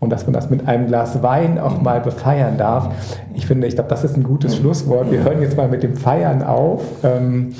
und 0.00 0.10
dass 0.10 0.26
man 0.26 0.32
das 0.32 0.50
mit 0.50 0.66
einem 0.66 0.86
Glas 0.86 1.22
Wein 1.22 1.58
auch 1.58 1.80
mal 1.80 2.00
befeiern 2.00 2.56
darf. 2.56 2.88
Ich 3.34 3.46
finde, 3.46 3.66
ich 3.66 3.74
glaube, 3.74 3.90
das 3.90 4.02
ist 4.02 4.16
ein 4.16 4.24
gutes 4.24 4.56
Schlusswort. 4.56 5.10
Wir 5.10 5.22
hören 5.22 5.40
jetzt 5.42 5.56
mal 5.56 5.68
mit 5.68 5.82
dem 5.82 5.96
Feiern 5.96 6.42
auf 6.42 6.82
ähm, 7.04 7.54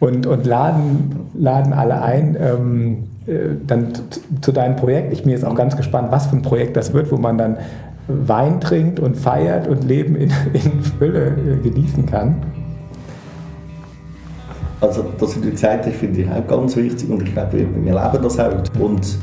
und, 0.00 0.26
und 0.26 0.46
laden, 0.46 1.30
laden 1.34 1.72
alle 1.72 2.02
ein. 2.02 2.36
Ähm, 2.40 3.04
äh, 3.26 3.56
dann 3.66 3.88
zu 4.40 4.52
deinem 4.52 4.76
Projekt. 4.76 5.12
Ich 5.12 5.22
bin 5.22 5.32
jetzt 5.32 5.44
auch 5.44 5.54
ganz 5.54 5.76
gespannt, 5.76 6.12
was 6.12 6.26
für 6.26 6.36
ein 6.36 6.42
Projekt 6.42 6.76
das 6.76 6.92
wird, 6.92 7.10
wo 7.10 7.16
man 7.16 7.36
dann 7.36 7.56
Wein 8.08 8.60
trinkt 8.60 9.00
und 9.00 9.16
feiert 9.16 9.66
und 9.66 9.84
Leben 9.84 10.14
in, 10.14 10.30
in 10.52 10.80
Fülle 10.82 11.26
äh, 11.26 11.68
genießen 11.68 12.06
kann. 12.06 12.36
Also, 14.80 15.02
das, 15.18 15.34
was 15.34 15.40
du 15.40 15.50
gesagt 15.50 15.86
hast, 15.86 15.96
finde 15.96 16.20
ich 16.20 16.30
auch 16.30 16.46
ganz 16.46 16.76
wichtig 16.76 17.10
und 17.10 17.22
ich 17.22 17.32
glaube, 17.32 17.52
wir, 17.54 17.84
wir 17.84 17.94
leben 17.94 18.22
das 18.22 18.38
auch. 18.38 18.52
Und 18.78 19.18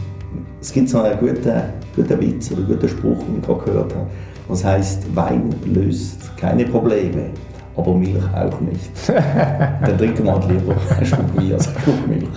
es 0.64 0.72
gibt 0.72 0.88
so 0.88 1.02
einen 1.02 1.20
guten, 1.20 1.62
guten 1.94 2.22
Witz 2.22 2.50
oder 2.52 2.60
einen 2.60 2.68
guten 2.68 2.88
Spruch, 2.88 3.18
den 3.26 3.40
ich 3.40 3.46
gerade 3.46 3.66
gehört 3.66 3.94
habe. 3.96 4.08
Das 4.48 4.64
heißt, 4.64 5.14
Wein 5.14 5.54
löst 5.66 6.38
keine 6.38 6.66
Probleme, 6.66 7.32
aber 7.76 7.94
Milch 7.94 8.24
auch 8.34 8.62
nicht. 8.62 8.90
Dann 9.08 9.98
trinken 9.98 10.24
wir 10.24 10.32
halt 10.32 10.50
lieber 10.50 10.76
einen 10.96 11.06
Schluck 11.06 11.36
Wein 11.36 11.54
als 11.54 11.68
einen 11.68 11.80
Schluck 11.80 12.08
Milch. 12.08 12.30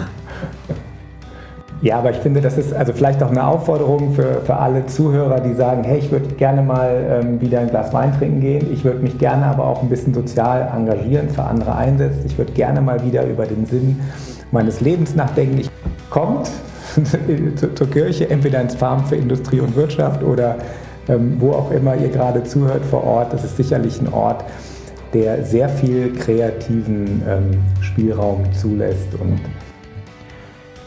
Ja, 1.82 1.98
aber 1.98 2.10
ich 2.10 2.16
finde, 2.16 2.40
das 2.40 2.58
ist 2.58 2.72
also 2.74 2.92
vielleicht 2.92 3.22
auch 3.22 3.30
eine 3.30 3.46
Aufforderung 3.46 4.12
für, 4.14 4.40
für 4.44 4.56
alle 4.56 4.84
Zuhörer, 4.86 5.38
die 5.40 5.54
sagen, 5.54 5.84
hey, 5.84 5.98
ich 5.98 6.10
würde 6.10 6.26
gerne 6.34 6.62
mal 6.62 7.22
ähm, 7.22 7.40
wieder 7.40 7.60
ein 7.60 7.68
Glas 7.68 7.92
Wein 7.92 8.12
trinken 8.18 8.40
gehen. 8.40 8.72
Ich 8.72 8.84
würde 8.84 9.00
mich 9.00 9.18
gerne 9.18 9.46
aber 9.46 9.66
auch 9.66 9.82
ein 9.82 9.88
bisschen 9.88 10.14
sozial 10.14 10.68
engagieren, 10.74 11.28
für 11.30 11.44
andere 11.44 11.76
einsetzen. 11.76 12.22
Ich 12.26 12.36
würde 12.36 12.52
gerne 12.52 12.80
mal 12.80 13.04
wieder 13.04 13.24
über 13.24 13.46
den 13.46 13.66
Sinn 13.66 14.00
meines 14.50 14.80
Lebens 14.80 15.14
nachdenken. 15.14 15.58
Ich, 15.58 15.70
kommt 16.10 16.50
zur 17.74 17.90
Kirche, 17.90 18.30
entweder 18.30 18.60
ins 18.60 18.74
Farm 18.74 19.04
für 19.06 19.16
Industrie 19.16 19.60
und 19.60 19.76
Wirtschaft 19.76 20.22
oder 20.22 20.58
ähm, 21.08 21.36
wo 21.38 21.52
auch 21.52 21.70
immer 21.70 21.96
ihr 21.96 22.08
gerade 22.08 22.42
zuhört 22.44 22.84
vor 22.84 23.04
Ort. 23.04 23.32
Das 23.32 23.44
ist 23.44 23.56
sicherlich 23.56 24.00
ein 24.00 24.12
Ort, 24.12 24.44
der 25.12 25.44
sehr 25.44 25.68
viel 25.68 26.12
kreativen 26.12 27.22
ähm, 27.28 27.62
Spielraum 27.80 28.52
zulässt. 28.52 29.14
Und 29.20 29.40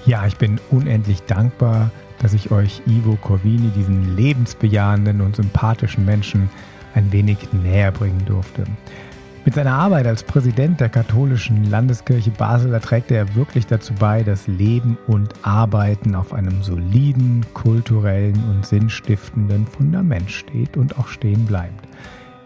ja, 0.06 0.26
ich 0.26 0.38
bin 0.38 0.60
unendlich 0.72 1.22
dankbar, 1.24 1.92
dass 2.22 2.34
ich 2.34 2.52
euch 2.52 2.82
Ivo 2.86 3.18
Corvini, 3.22 3.70
diesen 3.70 4.16
lebensbejahenden 4.16 5.22
und 5.22 5.36
sympathischen 5.36 6.06
Menschen, 6.06 6.50
ein 6.96 7.12
wenig 7.12 7.38
näher 7.54 7.92
bringen 7.92 8.24
durfte. 8.26 8.64
Mit 9.46 9.56
seiner 9.56 9.74
Arbeit 9.74 10.06
als 10.06 10.24
Präsident 10.24 10.80
der 10.80 10.90
katholischen 10.90 11.70
Landeskirche 11.70 12.32
Basel 12.32 12.78
trägt 12.80 13.10
er 13.10 13.36
wirklich 13.36 13.66
dazu 13.66 13.94
bei, 13.94 14.22
dass 14.22 14.48
Leben 14.48 14.98
und 15.08 15.34
Arbeiten 15.44 16.14
auf 16.14 16.34
einem 16.34 16.62
soliden, 16.62 17.46
kulturellen 17.54 18.44
und 18.50 18.66
sinnstiftenden 18.66 19.66
Fundament 19.66 20.30
steht 20.30 20.78
und 20.78 21.00
auch 21.00 21.08
stehen 21.08 21.46
bleibt. 21.46 21.88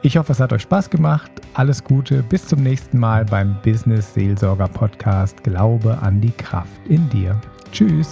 Ich 0.06 0.18
hoffe, 0.18 0.34
es 0.34 0.40
hat 0.40 0.54
euch 0.54 0.64
Spaß 0.64 0.90
gemacht. 0.90 1.32
Alles 1.54 1.84
Gute, 1.84 2.24
bis 2.24 2.46
zum 2.46 2.62
nächsten 2.62 3.00
Mal 3.00 3.26
beim 3.26 3.56
Business 3.64 4.14
Seelsorger 4.14 4.68
Podcast 4.68 5.44
Glaube 5.44 5.98
an 6.02 6.22
die 6.22 6.32
Kraft 6.32 6.88
in 6.90 7.10
dir. 7.10 7.40
Tschüss. 7.72 8.12